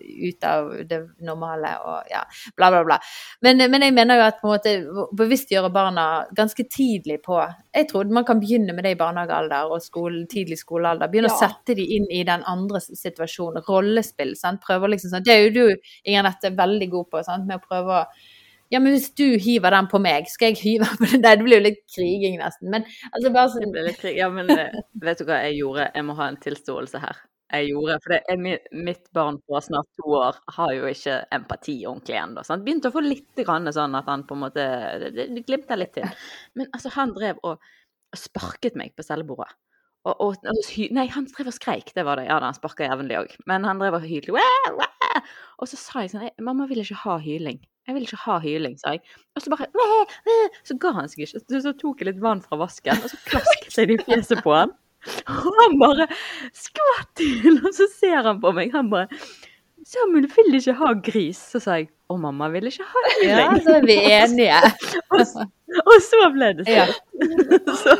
ute 0.01 0.49
av 0.49 0.71
det 0.89 1.01
normale 1.23 1.71
og 1.85 2.11
ja, 2.11 2.23
bla, 2.57 2.69
bla, 2.73 2.83
bla. 2.87 2.99
Men, 3.45 3.63
men 3.71 3.85
jeg 3.87 3.95
mener 3.95 4.19
jo 4.19 4.27
at 4.27 4.39
på 4.41 4.49
en 4.49 4.53
måte 4.55 4.75
bevisstgjøre 5.17 5.71
barna 5.73 6.05
ganske 6.35 6.67
tidlig 6.71 7.21
på 7.25 7.39
Jeg 7.75 7.89
tror 7.89 8.11
man 8.13 8.25
kan 8.27 8.39
begynne 8.39 8.73
med 8.73 8.85
det 8.87 8.95
i 8.95 8.99
barnehagealder 8.99 9.71
og 9.71 9.83
skole, 9.83 10.25
tidlig 10.31 10.59
skolealder. 10.61 11.11
Begynne 11.11 11.31
å 11.31 11.39
sette 11.39 11.75
de 11.77 11.85
inn 11.97 12.07
i 12.11 12.23
den 12.27 12.43
andre 12.47 12.81
situasjonen. 12.85 13.63
Rollespill. 13.67 14.35
sant, 14.39 14.63
Prøve 14.65 14.87
å 14.87 14.91
liksom 14.91 15.11
sånn 15.11 15.25
Det 15.25 15.33
er 15.33 15.45
jo 15.45 15.53
du, 15.55 15.91
Ingrid, 16.05 16.49
veldig 16.55 16.89
god 16.91 17.11
på, 17.11 17.23
sant, 17.25 17.47
med 17.47 17.59
å 17.59 17.65
prøve 17.65 18.01
å 18.01 18.05
ja, 18.73 18.79
men 18.81 18.95
hvis 18.95 19.11
du 19.13 19.37
hiver 19.41 19.75
den 19.75 19.87
på 19.91 19.99
meg, 20.01 20.25
skal 20.31 20.53
jeg 20.53 20.61
hive 20.63 20.89
på 20.97 21.05
den? 21.05 21.21
der? 21.25 21.37
det 21.37 21.45
blir 21.45 21.59
jo 21.59 21.67
litt 21.67 21.83
kriging 21.93 22.39
nesten. 22.41 22.71
Men 22.73 22.87
altså 23.11 23.31
bare 23.35 23.61
Det 23.61 23.71
blir 23.71 23.87
litt 23.89 24.01
krig. 24.01 24.17
Ja, 24.17 24.29
men 24.33 24.49
eh, 24.51 24.73
vet 25.05 25.21
du 25.21 25.27
hva 25.29 25.39
jeg 25.45 25.59
gjorde? 25.61 25.89
Jeg 25.93 26.07
må 26.07 26.17
ha 26.17 26.29
en 26.31 26.39
tilståelse 26.41 27.01
her. 27.03 27.21
Jeg 27.53 27.69
gjorde, 27.69 27.99
for 28.01 28.15
er 28.17 28.39
Mitt 28.73 29.03
barn 29.13 29.37
på 29.45 29.59
snart 29.61 29.87
to 29.99 30.15
år 30.17 30.39
har 30.55 30.71
jo 30.73 30.87
ikke 30.89 31.19
empati 31.37 31.75
ordentlig 31.85 32.17
ennå. 32.17 32.45
Begynte 32.65 32.89
å 32.89 32.95
få 32.95 33.03
litt 33.05 33.43
grann 33.45 33.69
sånn 33.73 33.97
at 33.99 34.09
han 34.09 34.25
på 34.25 34.33
en 34.35 34.43
måte 34.47 34.65
Det, 35.03 35.11
det, 35.13 35.43
glimter 35.45 35.79
litt 35.79 35.93
til. 35.99 36.09
Men 36.57 36.71
altså, 36.71 36.89
han 36.97 37.13
drev 37.15 37.39
og, 37.45 37.61
sparket 38.15 38.77
meg 38.79 38.93
på 38.95 39.03
cellebordet. 39.03 39.49
Og, 40.07 40.13
og, 40.23 40.45
og 40.47 40.67
Nei, 40.95 41.07
han 41.11 41.25
drev 41.27 41.49
og 41.51 41.55
skreik, 41.57 41.89
det 41.97 42.05
var 42.07 42.17
det. 42.17 42.29
Ja 42.29 42.37
da, 42.39 42.47
han 42.47 42.57
sparka 42.57 42.87
jevnlig 42.87 43.17
òg. 43.19 43.37
Men 43.49 43.67
han 43.67 43.81
drev 43.81 43.99
og 43.99 44.05
hylte. 44.07 44.33
Og 45.59 45.69
så 45.69 45.79
sa 45.79 46.05
jeg 46.05 46.13
sånn 46.13 46.29
Mamma 46.43 46.67
vil 46.69 46.81
ikke 46.81 47.01
ha 47.03 47.17
hyling. 47.21 47.59
Jeg 47.85 47.95
vil 47.95 48.05
ikke 48.07 48.17
ha 48.23 48.35
hyling, 48.41 48.75
sa 48.81 48.95
jeg. 48.95 49.01
Og 49.37 49.43
så 49.43 49.51
bare 49.53 49.67
Væ! 49.75 49.89
Væ! 50.25 50.37
Så 50.65 50.77
ga 50.81 50.91
han 50.97 51.09
seg 51.11 51.25
ikke. 51.25 51.41
Så, 51.43 51.61
så 51.67 51.73
tok 51.77 52.01
jeg 52.01 52.09
litt 52.13 52.21
vann 52.23 52.41
fra 52.41 52.57
vasken, 52.63 52.97
og 53.03 53.11
så 53.11 53.19
klasket 53.29 53.77
jeg 53.77 53.91
det 53.91 53.99
i 53.99 54.05
fjeset 54.07 54.41
på 54.45 54.55
han. 54.55 54.73
Og 55.29 55.49
han 55.59 55.75
bare 55.77 56.07
skvatt 56.57 57.11
til, 57.19 57.59
og 57.61 57.69
så 57.77 57.85
ser 57.93 58.25
han 58.25 58.39
på 58.41 58.53
meg. 58.57 58.71
Han 58.73 58.89
bare 58.93 59.05
Samuel 59.85 60.25
vil 60.33 60.55
ikke 60.57 60.73
ha 60.79 60.93
gris. 61.05 61.37
Så 61.53 61.59
sa 61.61 61.75
jeg 61.77 61.91
å, 62.09 62.17
mamma 62.17 62.47
vil 62.53 62.71
ikke 62.71 62.87
ha 62.89 63.03
hyling. 63.11 63.35
Ja, 63.37 63.51
så 63.61 63.75
er 63.77 63.85
vi 63.85 63.99
enige. 64.01 64.57
Og, 65.13 65.45
og 65.85 65.95
så 66.05 66.23
ble 66.33 66.51
det 66.57 66.65
Ja. 66.71 66.85
sånn. 66.89 67.75
Så, 67.83 67.93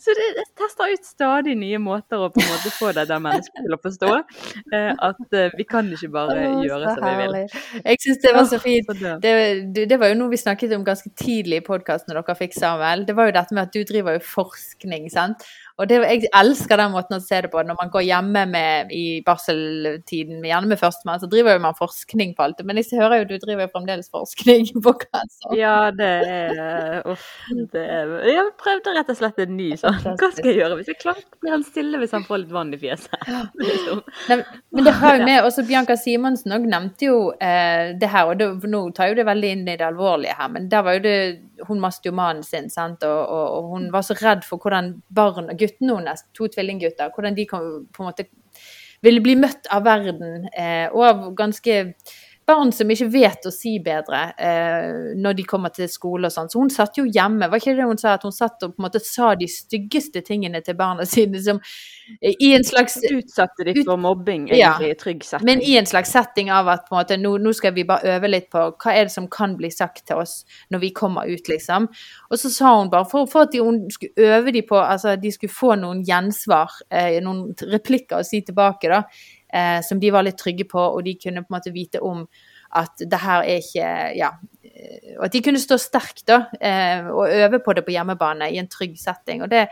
så 0.00 0.14
det, 0.18 0.26
jeg 0.38 0.46
tester 0.60 0.92
ut 0.94 1.06
stadig 1.08 1.54
nye 1.58 1.78
måter 1.82 2.20
å 2.24 2.30
på 2.34 2.42
en 2.42 2.48
måte 2.50 2.72
få 2.76 2.92
det 2.96 3.06
der 3.10 3.22
mennesket 3.24 3.64
til 3.64 3.76
å 3.76 3.80
forstå 3.82 4.10
eh, 4.18 4.90
at 5.08 5.36
eh, 5.38 5.50
vi 5.58 5.66
kan 5.68 5.88
ikke 5.94 6.10
bare 6.14 6.36
Å, 6.36 6.62
gjøre 6.66 6.94
som 6.96 7.04
vi 7.08 7.14
vil. 7.22 7.36
Jeg 7.84 8.02
syns 8.04 8.22
det 8.24 8.34
var 8.36 8.48
så 8.50 8.60
fint. 8.62 8.92
Det- 9.22 9.88
Det, 9.88 9.98
var 10.00 10.08
jo 10.12 10.18
noe 10.18 10.30
vi 10.32 10.40
snakket 10.40 10.72
om 10.76 10.84
ganske 10.86 11.10
tidlig 11.18 11.62
i 11.62 11.66
podkasten 11.66 12.12
dere 12.14 12.36
fikk 12.38 12.54
Samuel. 12.56 13.04
Det 13.06 13.14
var 13.16 13.28
jo 13.30 13.36
dette 13.36 13.54
med 13.54 13.62
at 13.68 13.72
du 13.72 13.84
driver 13.84 14.18
jo 14.18 14.24
forskning, 14.26 15.10
sant. 15.12 15.44
Og 15.80 15.88
det, 15.90 15.96
jeg 16.06 16.28
elsker 16.38 16.78
den 16.78 16.92
måten 16.94 17.16
å 17.16 17.22
se 17.22 17.40
det 17.44 17.50
på. 17.50 17.62
Når 17.66 17.78
man 17.80 17.90
går 17.90 18.04
hjemme 18.06 18.44
med, 18.46 18.92
i 18.94 19.20
barseltiden, 19.26 20.44
gjerne 20.46 20.70
med 20.70 20.78
førstemann, 20.78 21.18
så 21.22 21.28
driver 21.30 21.58
man 21.62 21.74
forskning 21.78 22.36
på 22.36 22.44
alt. 22.46 22.62
Men 22.66 22.78
jeg 22.78 23.00
hører 23.00 23.22
jo 23.22 23.30
du 23.32 23.36
driver 23.42 23.72
fremdeles 23.72 24.10
forskning 24.14 24.70
på 24.84 24.94
kancer. 25.02 25.56
Ja, 25.58 25.90
det 25.94 26.12
er 26.30 27.02
Uff. 27.10 27.26
Det 27.72 27.82
er, 27.82 28.12
jeg 28.28 28.44
prøvde 28.60 28.94
rett 28.94 29.10
og 29.10 29.18
slett 29.18 29.40
en 29.42 29.56
ny 29.58 29.72
sånn. 29.80 29.98
Hva 30.04 30.30
skal 30.30 30.50
jeg 30.52 30.60
gjøre? 30.62 30.78
Hvis 30.78 30.92
jeg 30.92 31.00
klarer 31.00 31.24
blir 31.42 31.54
han 31.54 31.64
stille 31.66 31.98
hvis 32.00 32.14
han 32.16 32.24
får 32.26 32.42
litt 32.44 32.54
vann 32.54 32.72
i 32.74 32.80
fjeset. 32.80 33.26
Liksom. 33.64 34.02
Nei, 34.30 34.38
men 34.74 34.86
det 34.86 34.94
har 35.00 35.18
jo 35.18 35.26
med 35.26 35.46
også 35.48 35.64
Bianca 35.66 35.96
Simonsen 35.98 36.54
òg 36.54 36.66
nevnte 36.68 37.08
jo 37.08 37.18
eh, 37.42 37.92
det 37.98 38.10
her, 38.10 38.30
og 38.30 38.38
det, 38.40 38.48
nå 38.70 38.84
tar 38.96 39.10
jo 39.10 39.18
det 39.18 39.26
veldig 39.28 39.52
inn 39.56 39.66
i 39.66 39.76
det 39.80 39.86
alvorlige 39.86 40.36
her, 40.38 40.50
men 40.54 40.68
der 40.72 40.86
var 40.86 40.98
jo 40.98 41.04
det 41.04 41.16
Hun 41.68 41.82
mistet 41.82 42.08
jo 42.10 42.14
mannen 42.16 42.44
sin, 42.46 42.70
og, 42.76 43.04
og, 43.08 43.44
og, 43.56 43.68
hun 43.72 43.90
var 43.92 44.06
så 44.06 44.16
redd 44.18 44.44
for 44.46 44.62
hvordan 44.62 44.94
barn, 45.14 45.52
guttene 45.58 45.98
hennes, 45.98 46.24
to 46.36 46.48
tvillinggutter, 46.48 47.12
hvordan 47.14 47.36
de 47.36 47.46
kom, 47.50 47.68
på 47.92 48.02
en 48.02 48.10
måte 48.10 48.28
ville 49.04 49.20
bli 49.24 49.34
møtt 49.36 49.68
av 49.72 49.84
verden, 49.84 50.48
eh, 50.56 50.86
og 50.92 51.04
av 51.04 51.24
ganske 51.36 51.80
barn 52.46 52.72
som 52.72 52.90
ikke 52.92 53.08
vet 53.12 53.46
å 53.48 53.52
si 53.52 53.78
bedre 53.82 54.20
eh, 54.36 55.14
når 55.16 55.36
de 55.38 55.46
kommer 55.48 55.72
til 55.74 55.88
skole 55.90 56.28
og 56.28 56.34
sånn. 56.34 56.50
Så 56.52 56.60
hun 56.60 56.72
satt 56.72 56.98
jo 56.98 57.06
hjemme. 57.08 57.48
Var 57.50 57.60
ikke 57.60 57.76
det 57.78 57.86
hun 57.88 58.00
sa? 58.00 58.16
At 58.18 58.26
hun 58.26 58.34
satt 58.34 58.62
og 58.66 58.74
på 58.74 58.82
en 58.82 58.86
måte 58.86 59.00
sa 59.04 59.32
de 59.38 59.48
styggeste 59.50 60.20
tingene 60.26 60.60
til 60.64 60.76
barna 60.78 61.06
sine 61.14 61.40
som 61.44 61.60
i 62.20 62.50
en 62.52 62.64
slags 62.64 62.98
Utsatte 63.04 63.64
de 63.64 63.72
for 63.84 64.00
mobbing 64.00 64.48
egentlig 64.50 64.60
ja, 64.60 64.92
i 64.92 64.98
trygg 64.98 65.24
setting. 65.24 65.46
Men 65.48 65.62
i 65.64 65.76
en 65.80 65.88
slags 65.88 66.12
setting 66.12 66.50
av 66.52 66.68
at 66.72 66.84
på 66.88 66.94
en 66.94 67.00
måte, 67.00 67.16
nå, 67.20 67.36
nå, 67.40 67.52
skal 67.56 67.72
vi 67.76 67.86
bare 67.88 68.16
øve 68.16 68.28
litt 68.28 68.50
på 68.52 68.64
hva 68.72 68.92
er 68.92 69.08
det 69.08 69.14
som 69.14 69.28
kan 69.32 69.54
bli 69.56 69.70
sagt 69.72 70.04
til 70.08 70.20
oss 70.20 70.42
når 70.74 70.82
vi 70.84 70.90
kommer 70.96 71.30
ut, 71.30 71.48
liksom. 71.48 71.88
Og 72.28 72.40
så 72.40 72.50
sa 72.52 72.74
hun 72.76 72.92
bare, 72.92 73.08
for, 73.08 73.30
for 73.30 73.48
at 73.48 73.54
de, 73.54 73.62
hun 73.64 73.86
skulle 73.92 74.28
øve 74.36 74.52
de 74.52 74.64
på, 74.68 74.76
altså 74.76 75.16
de 75.20 75.32
skulle 75.32 75.52
få 75.52 75.78
noen 75.80 76.02
gjensvar, 76.04 76.76
eh, 76.92 77.16
noen 77.24 77.54
replikker 77.72 78.20
å 78.20 78.26
si 78.26 78.42
tilbake, 78.44 78.92
da 78.92 79.04
eh, 79.54 79.80
som 79.86 80.00
de 80.02 80.10
var 80.14 80.26
litt 80.26 80.38
trygge 80.40 80.66
på, 80.70 80.80
og 80.80 81.04
de 81.06 81.14
kunne 81.20 81.44
på 81.44 81.52
en 81.52 81.56
måte 81.58 81.74
vite 81.74 82.02
om 82.02 82.24
at 82.74 83.04
det 83.06 83.20
her 83.22 83.44
er 83.44 83.62
ikke 83.62 83.90
Ja. 84.18 84.32
Eh, 84.64 85.14
og 85.18 85.26
at 85.28 85.32
de 85.32 85.42
kunne 85.42 85.62
stå 85.62 85.78
sterkt 85.78 86.26
da, 86.26 86.46
eh, 86.60 87.06
og 87.06 87.30
øve 87.30 87.60
på 87.62 87.74
det 87.74 87.84
på 87.86 87.94
hjemmebane 87.94 88.50
i 88.50 88.58
en 88.58 88.68
trygg 88.68 88.98
setting. 88.98 89.42
og 89.42 89.50
det 89.50 89.68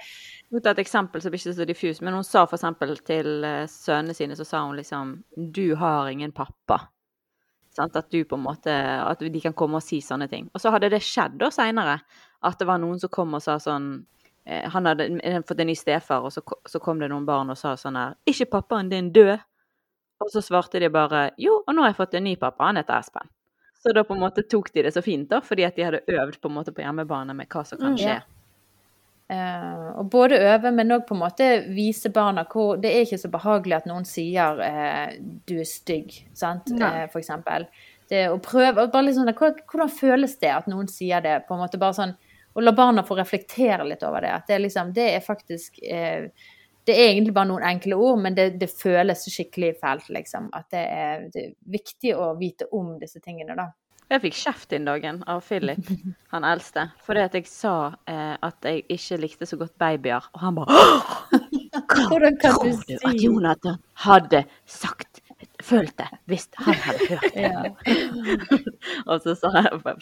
Mot 0.53 0.66
et 0.66 0.79
eksempel 0.83 1.23
som 1.25 1.33
ikke 1.33 1.49
er 1.49 1.55
så 1.57 1.64
diffus, 1.64 2.01
men 2.05 2.12
hun 2.12 2.25
sa 2.25 2.42
f.eks. 2.45 2.64
til 3.09 3.40
uh, 3.40 3.64
sønnene 3.64 4.12
sine, 4.12 4.37
så 4.37 4.45
sa 4.45 4.61
hun 4.66 4.77
liksom 4.77 5.14
Du 5.35 5.75
har 5.81 6.09
ingen 6.09 6.33
pappa. 6.33 6.88
Sant? 7.73 7.97
At 7.97 8.11
du 8.11 8.25
på 8.25 8.37
en 8.37 8.45
måte 8.45 8.71
At 8.71 9.18
de 9.21 9.40
kan 9.40 9.55
komme 9.57 9.81
og 9.81 9.83
si 9.83 10.03
sånne 10.05 10.29
ting. 10.29 10.51
Og 10.53 10.61
så 10.61 10.71
hadde 10.75 10.90
det 10.92 11.01
skjedd 11.01 11.38
da 11.40 11.49
seinere, 11.51 12.03
at 12.45 12.59
det 12.59 12.68
var 12.68 12.83
noen 12.83 13.01
som 13.01 13.09
kom 13.09 13.33
og 13.33 13.40
sa 13.40 13.57
sånn 13.62 14.05
eh, 14.45 14.68
Han 14.75 14.90
hadde 14.90 15.09
fått 15.49 15.61
en 15.64 15.71
ny 15.73 15.77
stefar, 15.79 16.21
og 16.21 16.35
så, 16.35 16.45
så, 16.68 16.83
kom 16.85 17.01
det 17.01 17.09
noen 17.09 17.25
barn 17.25 17.51
og 17.51 17.57
sa 17.57 17.73
sånn 17.73 17.97
her 17.97 18.14
'Ikke 18.29 18.51
pappaen 18.53 18.92
din 18.92 19.09
død?' 19.12 19.40
Og 20.22 20.30
så 20.32 20.42
svarte 20.44 20.80
de 20.82 20.90
bare 20.92 21.30
jo, 21.40 21.61
og 21.66 21.74
nå 21.74 21.85
har 21.85 21.92
jeg 21.92 22.00
fått 22.00 22.18
en 22.18 22.28
ny 22.28 22.37
pappa, 22.40 22.70
han 22.70 22.78
heter 22.80 22.98
Espen. 22.98 23.30
Så 23.82 23.92
da 23.96 24.04
på 24.06 24.14
en 24.14 24.22
måte 24.22 24.44
tok 24.46 24.70
de 24.74 24.85
det 24.87 24.92
så 24.94 25.02
fint, 25.02 25.26
da, 25.30 25.40
fordi 25.42 25.64
at 25.66 25.74
de 25.78 25.88
hadde 25.88 26.04
øvd 26.06 26.38
på 26.38 26.50
en 26.50 26.54
måte 26.54 26.74
på 26.74 26.85
hjemmebane 26.85 27.35
med 27.35 27.50
hva 27.50 27.64
som 27.66 27.80
kan 27.80 27.96
mm, 27.96 27.98
skje. 27.98 28.14
Ja. 28.20 28.42
Uh, 29.32 29.98
og 30.02 30.11
både 30.12 30.38
øve, 30.44 30.70
men 30.76 30.92
òg 30.92 31.06
på 31.08 31.16
en 31.16 31.22
måte 31.22 31.46
vise 31.72 32.11
barna 32.12 32.42
hvor 32.52 32.76
Det 32.76 32.90
er 32.90 33.06
ikke 33.06 33.20
så 33.22 33.30
behagelig 33.32 33.78
at 33.78 33.87
noen 33.88 34.04
sier 34.04 34.58
uh, 34.61 35.14
'du 35.48 35.54
er 35.62 35.68
stygg', 35.68 36.18
sant, 36.37 36.68
uh, 36.76 37.06
for 37.08 37.22
eksempel. 37.22 37.64
Det 38.11 38.26
å 38.28 38.37
prøve, 38.42 38.90
bare 38.92 39.06
liksom, 39.06 39.30
Hvordan 39.32 39.88
føles 39.88 40.37
det 40.38 40.52
at 40.52 40.68
noen 40.68 40.90
sier 40.90 41.22
det? 41.24 41.46
på 41.48 41.54
en 41.54 41.62
måte 41.64 41.80
bare 41.80 41.96
sånn, 41.96 42.14
Og 42.54 42.62
la 42.62 42.72
barna 42.76 43.02
få 43.02 43.16
reflektere 43.16 43.85
litt 43.88 44.02
over 44.04 44.20
det. 44.20 44.30
At 44.30 44.46
det, 44.46 44.58
liksom, 44.61 44.92
det 44.92 45.14
er 45.14 45.20
faktisk 45.24 45.80
uh, 45.80 46.28
det 46.88 46.97
er 46.97 47.12
egentlig 47.12 47.35
bare 47.37 47.51
noen 47.51 47.66
enkle 47.66 47.99
ord, 47.99 48.18
men 48.25 48.35
det, 48.35 48.49
det 48.61 48.71
føles 48.71 49.27
skikkelig 49.31 49.77
fælt, 49.81 50.09
liksom. 50.14 50.49
At 50.57 50.66
det 50.75 50.83
er, 50.83 51.29
det 51.35 51.47
er, 51.47 51.55
viktig 51.73 52.16
å 52.18 52.33
vite 52.40 52.66
om 52.75 52.97
disse 53.01 53.23
tingene, 53.23 53.57
da. 53.59 53.71
Jeg 54.12 54.21
fikk 54.27 54.37
kjeft 54.37 54.73
den 54.75 54.85
dagen 54.85 55.23
av 55.31 55.40
Philip, 55.47 55.87
han 56.35 56.45
eldste, 56.45 56.90
fordi 57.07 57.23
at 57.25 57.38
jeg 57.38 57.49
sa 57.49 57.77
eh, 58.11 58.35
at 58.35 58.68
jeg 58.68 58.85
ikke 58.92 59.21
likte 59.23 59.49
så 59.49 59.61
godt 59.61 59.77
babyer. 59.81 60.27
Og 60.35 60.42
han 60.42 60.59
bare 60.59 60.83
Hvordan 62.09 62.37
kan 62.40 62.59
du 62.61 62.73
si 62.77 62.97
Tror 62.99 63.09
du 63.09 63.09
at 63.09 63.23
Jonathan 63.23 63.79
hadde 64.05 64.45
sagt 64.66 65.12
følt 65.64 65.94
det 65.98 66.09
hvis 66.31 66.46
han 66.61 66.79
hadde 66.85 67.07
hørt 67.11 67.35
det. 67.35 67.42
Ja. 67.44 67.62
og 69.11 69.25
så, 69.25 69.35
så 69.38 69.51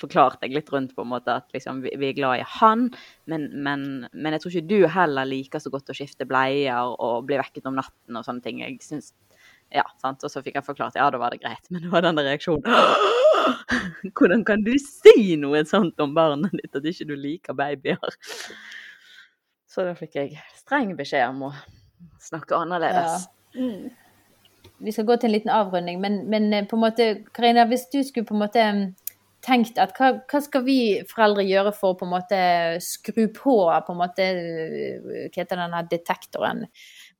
forklarte 0.00 0.46
jeg 0.46 0.56
litt 0.56 0.72
rundt 0.72 0.94
på 0.96 1.04
en 1.04 1.12
måte 1.12 1.36
at 1.40 1.48
liksom, 1.54 1.82
vi, 1.84 1.92
vi, 2.00 2.10
er 2.10 2.18
glad 2.18 2.42
i 2.42 2.48
han, 2.58 2.88
men, 3.30 3.48
men, 3.64 3.86
men, 4.12 4.34
jeg 4.34 4.42
tror 4.42 4.56
ikke 4.56 4.70
du 4.70 4.88
heller 4.94 5.28
liker 5.28 5.62
så 5.62 5.72
godt 5.72 5.92
å 5.92 5.96
skifte 5.96 6.28
bleier 6.28 6.94
og 6.96 7.28
bli 7.28 7.38
vekket 7.40 7.68
om 7.70 7.78
natten 7.78 8.18
og 8.18 8.26
sånne 8.26 8.44
ting. 8.44 8.60
Jeg 8.64 8.80
synes, 8.84 9.12
ja, 9.74 9.86
sant? 10.02 10.24
Og 10.26 10.32
så 10.32 10.42
fikk 10.44 10.58
jeg 10.58 10.66
forklart 10.66 10.98
ja, 10.98 11.08
da 11.12 11.20
var 11.22 11.34
det 11.34 11.42
greit, 11.44 11.64
men 11.72 11.86
det 11.86 11.94
var 11.94 12.06
denne 12.06 12.26
reaksjonen. 12.26 12.66
Hvordan 14.18 14.44
kan 14.46 14.66
du 14.66 14.74
si 14.82 15.34
noe 15.40 15.64
sånt 15.68 16.00
om 16.02 16.14
barnet 16.16 16.54
ditt, 16.58 16.76
at 16.76 16.86
ikke 16.86 17.08
du 17.08 17.16
liker 17.18 17.56
babyer? 17.56 18.20
Så 19.70 19.86
da 19.86 19.94
fikk 19.94 20.16
jeg 20.18 20.38
streng 20.58 20.96
beskjed 20.98 21.28
om 21.30 21.50
å 21.50 21.56
snakke 22.20 22.58
annerledes. 22.58 23.26
Ja. 23.54 23.60
Mm 23.60 23.90
vi 24.80 24.92
skal 24.92 25.06
gå 25.08 25.16
til 25.16 25.30
en 25.30 25.34
liten 25.36 25.52
avrunding, 25.52 26.00
men, 26.00 26.24
men, 26.30 26.52
eh, 26.54 26.66
på 26.66 26.76
en 26.76 26.84
måte, 26.84 27.08
Karina, 27.36 27.66
hvis 27.68 27.88
du 27.92 28.02
skulle 28.04 28.26
på 28.28 28.36
en 28.36 28.42
måte 28.44 28.66
mm, 28.76 28.84
tenkt 29.44 29.80
at 29.80 29.94
hva, 29.96 30.12
hva, 30.28 30.40
skal 30.44 30.64
vi 30.66 30.78
foreldre 31.08 31.46
gjøre 31.48 31.72
for 31.76 31.94
å 31.94 31.98
på 32.00 32.06
en 32.06 32.12
måte 32.12 32.40
skru 32.84 33.26
på 33.36 33.56
på 33.86 33.94
en 33.94 34.00
måte, 34.00 34.28
eh, 34.28 35.02
hva 35.02 35.26
heter 35.36 35.60
denne 35.60 35.82
detektoren, 35.90 36.64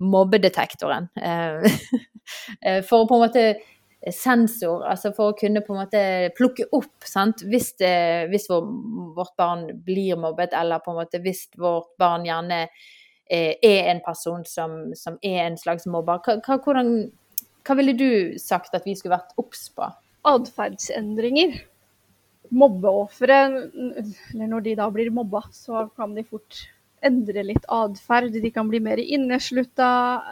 mobbedetektoren, 0.01 1.11
eh, 1.21 1.69
for 2.89 3.03
å 3.05 3.11
på 3.11 3.19
en 3.19 3.27
måte 3.27 3.45
sensor, 4.17 4.87
altså 4.89 5.11
for 5.13 5.33
å 5.33 5.37
kunne 5.37 5.61
på 5.61 5.75
en 5.75 5.83
måte 5.83 6.03
plukke 6.39 6.71
opp, 6.73 6.95
sant? 7.05 7.45
hvis, 7.45 7.75
det, 7.83 8.31
hvis 8.33 8.49
vårt 8.49 9.35
barn 9.37 9.67
blir 9.85 10.17
mobbet, 10.17 10.57
eller 10.57 10.81
på 10.81 10.95
en 10.95 11.03
måte 11.03 11.21
hvis 11.21 11.51
vårt 11.61 11.93
barn 12.01 12.25
gjerne 12.25 12.63
er 13.31 13.91
en 13.93 14.01
person 14.03 14.41
som, 14.49 14.95
som 14.99 15.19
er 15.23 15.45
en 15.45 15.59
slags 15.61 15.85
mobber. 15.87 16.19
Hva, 16.25 16.57
hvordan 16.65 17.11
hva 17.67 17.77
ville 17.79 17.95
du 17.97 18.39
sagt 18.41 18.75
at 18.77 18.87
vi 18.89 18.97
skulle 18.99 19.19
vært 19.19 19.37
obs 19.41 19.69
på? 19.77 19.89
Atferdsendringer. 20.29 21.59
Mobbeofre, 22.51 23.39
eller 23.47 24.49
når 24.51 24.65
de 24.65 24.77
da 24.81 24.89
blir 24.91 25.13
mobba, 25.15 25.45
så 25.55 25.85
kan 25.95 26.17
de 26.17 26.25
fort 26.27 26.65
endre 27.07 27.45
litt 27.47 27.67
atferd. 27.71 28.35
De 28.35 28.51
kan 28.53 28.69
bli 28.69 28.81
mer 28.83 29.01
inneslutta. 29.01 29.91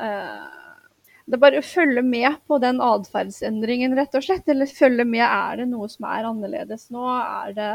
Eh, 0.09 0.89
det 1.29 1.37
er 1.37 1.45
bare 1.45 1.61
å 1.61 1.69
følge 1.69 2.03
med 2.05 2.41
på 2.49 2.59
den 2.63 2.83
atferdsendringen, 2.85 3.95
rett 3.97 4.17
og 4.19 4.25
slett. 4.25 4.49
Eller 4.49 4.71
følge 4.71 5.07
med. 5.07 5.25
Er 5.25 5.63
det 5.63 5.69
noe 5.71 5.89
som 5.93 6.09
er 6.11 6.29
annerledes 6.29 6.89
nå? 6.95 7.05
Er 7.07 7.55
det 7.57 7.71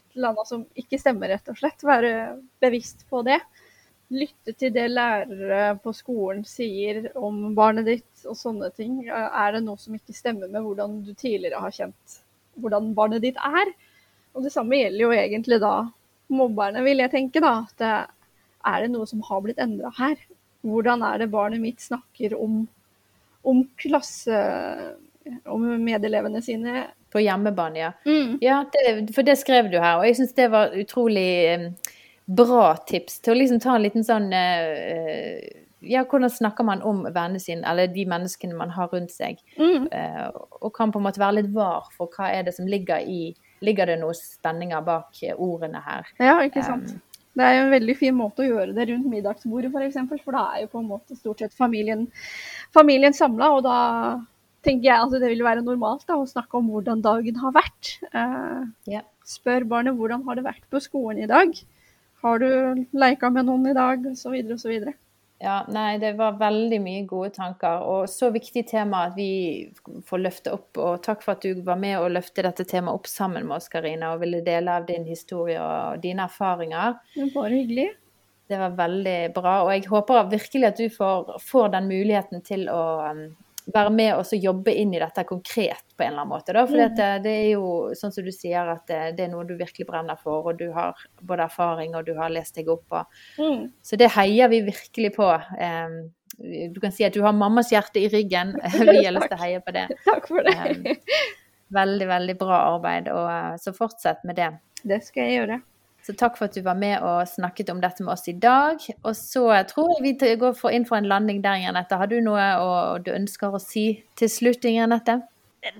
et 0.00 0.16
eller 0.16 0.32
annet 0.32 0.50
som 0.50 0.66
ikke 0.82 1.00
stemmer, 1.00 1.30
rett 1.30 1.52
og 1.52 1.60
slett? 1.60 1.86
Være 1.86 2.12
bevisst 2.64 3.06
på 3.12 3.22
det 3.28 3.38
lytte 4.14 4.54
til 4.54 4.70
det 4.74 4.86
lærere 4.92 5.76
på 5.82 5.92
skolen 5.96 6.44
sier 6.46 7.08
om 7.18 7.54
barnet 7.56 7.88
ditt 7.88 8.26
og 8.28 8.38
sånne 8.38 8.70
ting. 8.76 9.00
Er 9.08 9.56
det 9.56 9.64
noe 9.64 9.80
som 9.80 9.96
ikke 9.96 10.14
stemmer 10.14 10.50
med 10.50 10.62
hvordan 10.62 11.00
du 11.06 11.12
tidligere 11.14 11.62
har 11.62 11.74
kjent 11.74 12.20
hvordan 12.60 12.92
barnet 12.96 13.24
ditt 13.24 13.40
er? 13.42 13.72
Og 14.36 14.44
det 14.44 14.52
samme 14.52 14.78
gjelder 14.78 15.02
jo 15.02 15.12
egentlig 15.16 15.58
da 15.62 15.74
mobberne, 16.32 16.82
vil 16.84 17.02
jeg 17.02 17.12
tenke. 17.12 17.40
da, 17.40 17.58
at 17.66 17.82
det, 17.82 17.94
Er 18.66 18.82
det 18.82 18.90
noe 18.90 19.06
som 19.06 19.22
har 19.22 19.42
blitt 19.44 19.60
endra 19.62 19.92
her? 19.98 20.16
Hvordan 20.66 21.02
er 21.06 21.18
det 21.18 21.30
barnet 21.30 21.62
mitt 21.62 21.80
snakker 21.80 22.34
om, 22.34 22.64
om 23.46 23.62
klasse 23.78 24.40
om 25.46 25.62
medelevene 25.82 26.42
sine? 26.42 26.88
På 27.12 27.22
hjemmebane, 27.22 27.78
ja. 27.78 27.92
Mm. 28.04 28.38
Ja, 28.42 28.64
det, 28.72 29.14
for 29.14 29.22
det 29.22 29.38
skrev 29.38 29.70
du 29.70 29.78
her. 29.78 30.00
Og 30.00 30.08
jeg 30.08 30.18
syns 30.18 30.34
det 30.36 30.50
var 30.50 30.74
utrolig 30.74 31.72
bra 32.26 32.74
tips 32.88 33.20
til 33.22 33.34
å 33.34 33.38
liksom 33.38 33.62
ta 33.62 33.76
en 33.76 33.86
liten 33.86 34.06
sånn 34.06 34.28
uh, 34.34 35.38
Ja, 35.86 36.02
hvordan 36.08 36.32
snakker 36.32 36.66
man 36.66 36.82
om 36.82 37.04
vennene 37.04 37.40
sine, 37.42 37.62
eller 37.68 37.90
de 37.92 38.06
menneskene 38.10 38.56
man 38.58 38.72
har 38.74 38.90
rundt 38.92 39.14
seg? 39.14 39.38
Mm. 39.60 39.86
Uh, 39.92 40.30
og 40.60 40.72
kan 40.76 40.92
på 40.92 41.00
en 41.00 41.06
måte 41.06 41.22
være 41.22 41.40
litt 41.42 41.52
var 41.54 41.86
for 41.96 42.10
hva 42.16 42.32
er 42.34 42.46
det 42.46 42.56
som 42.58 42.68
ligger 42.70 43.02
i 43.06 43.34
Ligger 43.64 43.88
det 43.88 43.94
noen 44.02 44.12
spenninger 44.12 44.82
bak 44.84 45.16
ordene 45.40 45.80
her? 45.80 46.08
Ja, 46.20 46.34
ikke 46.44 46.60
sant. 46.60 46.90
Um, 46.92 47.16
det 47.36 47.44
er 47.44 47.54
jo 47.54 47.62
en 47.66 47.72
veldig 47.72 47.94
fin 47.96 48.16
måte 48.16 48.44
å 48.44 48.48
gjøre 48.48 48.74
det 48.76 48.84
rundt 48.90 49.08
middagsbordet, 49.12 49.70
f.eks. 49.70 49.76
For, 49.76 49.86
eksempel, 49.88 50.20
for 50.24 50.36
da 50.36 50.42
er 50.52 50.62
jo 50.66 50.70
på 50.72 50.80
en 50.82 50.90
måte 50.90 51.16
stort 51.16 51.40
sett 51.40 51.56
familien, 51.56 52.06
familien 52.76 53.16
samla. 53.16 53.48
Og 53.56 53.64
da 53.64 53.78
tenker 54.64 54.88
jeg 54.88 55.06
at 55.06 55.16
det 55.20 55.30
vil 55.32 55.44
være 55.44 55.64
normalt 55.64 56.06
da, 56.08 56.16
å 56.16 56.28
snakke 56.28 56.60
om 56.60 56.70
hvordan 56.72 57.04
dagen 57.04 57.40
har 57.42 57.56
vært. 57.56 57.92
Uh, 58.12 58.68
yeah. 58.88 59.04
Spør 59.26 59.66
barnet 59.68 59.96
hvordan 59.98 60.24
har 60.28 60.38
det 60.38 60.46
vært 60.46 60.64
på 60.72 60.80
skolen 60.84 61.24
i 61.24 61.30
dag. 61.30 61.52
Har 62.24 62.38
du 62.40 62.86
leika 62.96 63.30
med 63.30 63.48
noen 63.48 63.66
i 63.70 63.74
dag? 63.76 64.06
Så 64.16 64.32
videre 64.32 64.56
og 64.56 64.62
så 64.62 64.72
videre. 64.72 64.96
Ja, 65.38 65.58
nei, 65.68 65.98
det 66.00 66.14
var 66.16 66.38
veldig 66.40 66.78
mye 66.80 67.02
gode 67.04 67.34
tanker, 67.36 67.82
og 67.84 68.06
så 68.08 68.30
viktig 68.32 68.62
tema 68.70 69.02
at 69.10 69.18
vi 69.18 69.68
får 70.08 70.22
løfte 70.22 70.54
opp. 70.56 70.70
Og 70.80 71.02
takk 71.04 71.20
for 71.26 71.36
at 71.36 71.44
du 71.44 71.60
var 71.66 71.76
med 71.80 71.98
og 72.00 72.14
løfte 72.14 72.44
dette 72.46 72.64
temaet 72.64 72.96
opp 72.96 73.10
sammen 73.10 73.44
med 73.44 73.58
oss, 73.58 73.68
Karina, 73.72 74.14
og 74.14 74.24
ville 74.24 74.40
dele 74.46 74.78
av 74.80 74.88
din 74.88 75.04
historie 75.04 75.60
og 75.60 76.00
dine 76.00 76.24
erfaringer. 76.24 76.96
Det 77.12 77.28
var 77.34 77.52
hyggelig. 77.52 77.90
Det 78.48 78.60
var 78.62 78.78
veldig 78.78 79.18
bra. 79.36 79.58
Og 79.66 79.74
jeg 79.74 79.84
håper 79.90 80.30
virkelig 80.32 80.70
at 80.70 80.80
du 80.80 80.88
får, 80.94 81.36
får 81.44 81.68
den 81.74 81.90
muligheten 81.90 82.44
til 82.46 82.68
å 82.72 82.82
um, 83.10 83.26
være 83.74 83.90
med 83.90 84.12
og 84.14 84.30
jobbe 84.38 84.72
inn 84.78 84.92
i 84.94 85.00
dette 85.02 85.24
konkret 85.26 85.82
på 85.96 86.04
en 86.04 86.12
eller 86.12 86.22
annen 86.22 86.30
måte. 86.30 86.54
For 86.54 86.78
det, 86.96 87.06
det 87.24 87.32
er 87.32 87.48
jo 87.56 87.70
sånn 87.98 88.12
som 88.14 88.26
du 88.26 88.30
sier, 88.34 88.68
at 88.76 88.84
det, 88.86 89.00
det 89.18 89.24
er 89.26 89.32
noe 89.32 89.46
du 89.48 89.56
virkelig 89.58 89.88
brenner 89.88 90.18
for, 90.20 90.46
og 90.46 90.60
du 90.60 90.68
har 90.74 90.94
både 91.26 91.48
erfaring 91.48 91.96
og 91.98 92.06
du 92.06 92.14
har 92.18 92.30
lest 92.30 92.54
deg 92.58 92.70
opp. 92.72 92.84
Og, 92.90 93.22
Mm. 93.36 93.66
så 93.82 93.98
det 94.00 94.12
heier 94.14 94.48
vi 94.48 94.62
virkelig 94.68 95.12
på. 95.16 95.26
Um, 95.58 95.96
du 96.38 96.78
kan 96.80 96.92
si 96.92 97.04
at 97.04 97.14
du 97.14 97.22
har 97.24 97.32
mammas 97.32 97.72
hjerte 97.72 98.00
i 98.00 98.08
ryggen. 98.12 98.54
Vi 98.80 99.04
har 99.04 99.14
lyst 99.16 99.30
til 99.30 99.38
å 99.38 99.42
heie 99.42 99.60
på 99.64 99.74
det. 99.74 99.86
Takk 100.08 100.28
for 100.28 100.46
det. 100.46 100.56
Um, 100.56 100.98
veldig, 101.76 102.06
veldig 102.08 102.36
bra 102.38 102.58
arbeid, 102.74 103.08
og 103.10 103.58
så 103.60 103.72
fortsett 103.74 104.22
med 104.24 104.38
det. 104.38 104.52
Det 104.86 105.00
skal 105.04 105.26
jeg 105.26 105.40
gjøre. 105.40 105.60
Så 106.06 106.14
takk 106.14 106.36
for 106.38 106.46
at 106.46 106.54
du 106.54 106.60
var 106.62 106.76
med 106.78 107.02
og 107.02 107.24
snakket 107.26 107.70
om 107.72 107.80
dette 107.82 108.04
med 108.06 108.12
oss 108.14 108.28
i 108.30 108.36
dag. 108.38 108.78
Og 109.02 109.14
så 109.18 109.42
tror 109.66 109.96
jeg 109.96 110.04
vi 110.20 110.34
går 110.38 110.60
inn 110.70 110.84
for 110.86 111.00
en 111.00 111.08
landing 111.10 111.40
der, 111.42 111.58
Janette. 111.64 111.98
Har 111.98 112.06
du 112.06 112.20
noe 112.22 112.44
å- 112.62 113.02
du 113.02 113.10
ønsker 113.10 113.50
å 113.50 113.58
si 113.60 114.04
til 114.14 114.28
slutt, 114.30 114.62
Janette? 114.70 115.22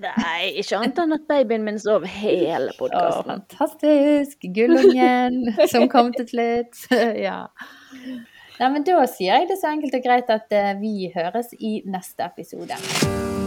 Nei, 0.03 0.51
ikke 0.59 0.75
annet 0.81 0.97
enn 0.99 1.13
at 1.15 1.27
babyen 1.29 1.63
min 1.63 1.79
sov 1.79 2.03
hele 2.03 2.73
podkasten. 2.75 3.23
fantastisk! 3.23 4.41
Gullungen 4.51 5.53
som 5.71 5.87
kom 5.87 6.11
til 6.11 6.27
slutt. 6.27 6.91
ja. 7.27 7.45
Nei, 8.59 8.69
men 8.73 8.83
da 8.83 9.05
sier 9.07 9.37
jeg 9.39 9.47
det 9.47 9.61
så 9.61 9.71
enkelt 9.71 9.95
og 9.95 10.03
greit 10.03 10.29
at 10.33 10.51
eh, 10.51 10.73
vi 10.81 11.11
høres 11.15 11.53
i 11.61 11.77
neste 11.87 12.25
episode. 12.27 13.46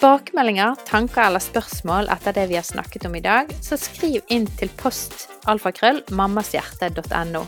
Tilbakemeldinger, 0.00 0.78
tanker 0.88 1.26
eller 1.26 1.42
spørsmål 1.44 2.08
etter 2.08 2.32
det 2.32 2.46
vi 2.48 2.56
har 2.56 2.64
snakket 2.64 3.04
om 3.04 3.14
i 3.18 3.20
dag, 3.20 3.50
så 3.60 3.76
skriv 3.76 4.22
inn 4.32 4.46
til 4.56 4.70
post 4.80 5.28
alfakrøll 5.50 6.00
mammashjerte.no. 6.16 7.42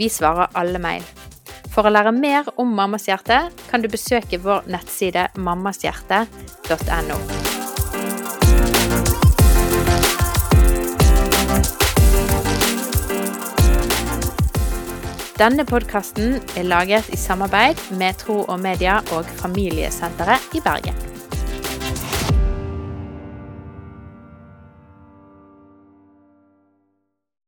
Vi 0.00 0.08
svarer 0.10 0.50
alle 0.58 0.80
mail. 0.82 1.04
For 1.70 1.86
å 1.86 1.92
lære 1.92 2.10
mer 2.12 2.50
om 2.58 2.74
Mammas 2.74 3.06
hjerte 3.06 3.38
kan 3.68 3.84
du 3.84 3.88
besøke 3.92 4.40
vår 4.42 4.66
nettside 4.66 5.28
mammashjerte.no. 5.38 7.20
Denne 15.38 15.64
podkasten 15.66 16.36
er 16.58 16.66
laget 16.66 17.14
i 17.14 17.18
samarbeid 17.18 17.78
med 17.94 18.18
Tro 18.18 18.42
og 18.42 18.58
Media 18.62 18.98
og 19.14 19.30
Familiesenteret 19.38 20.58
i 20.58 20.66
Bergen. 20.66 21.11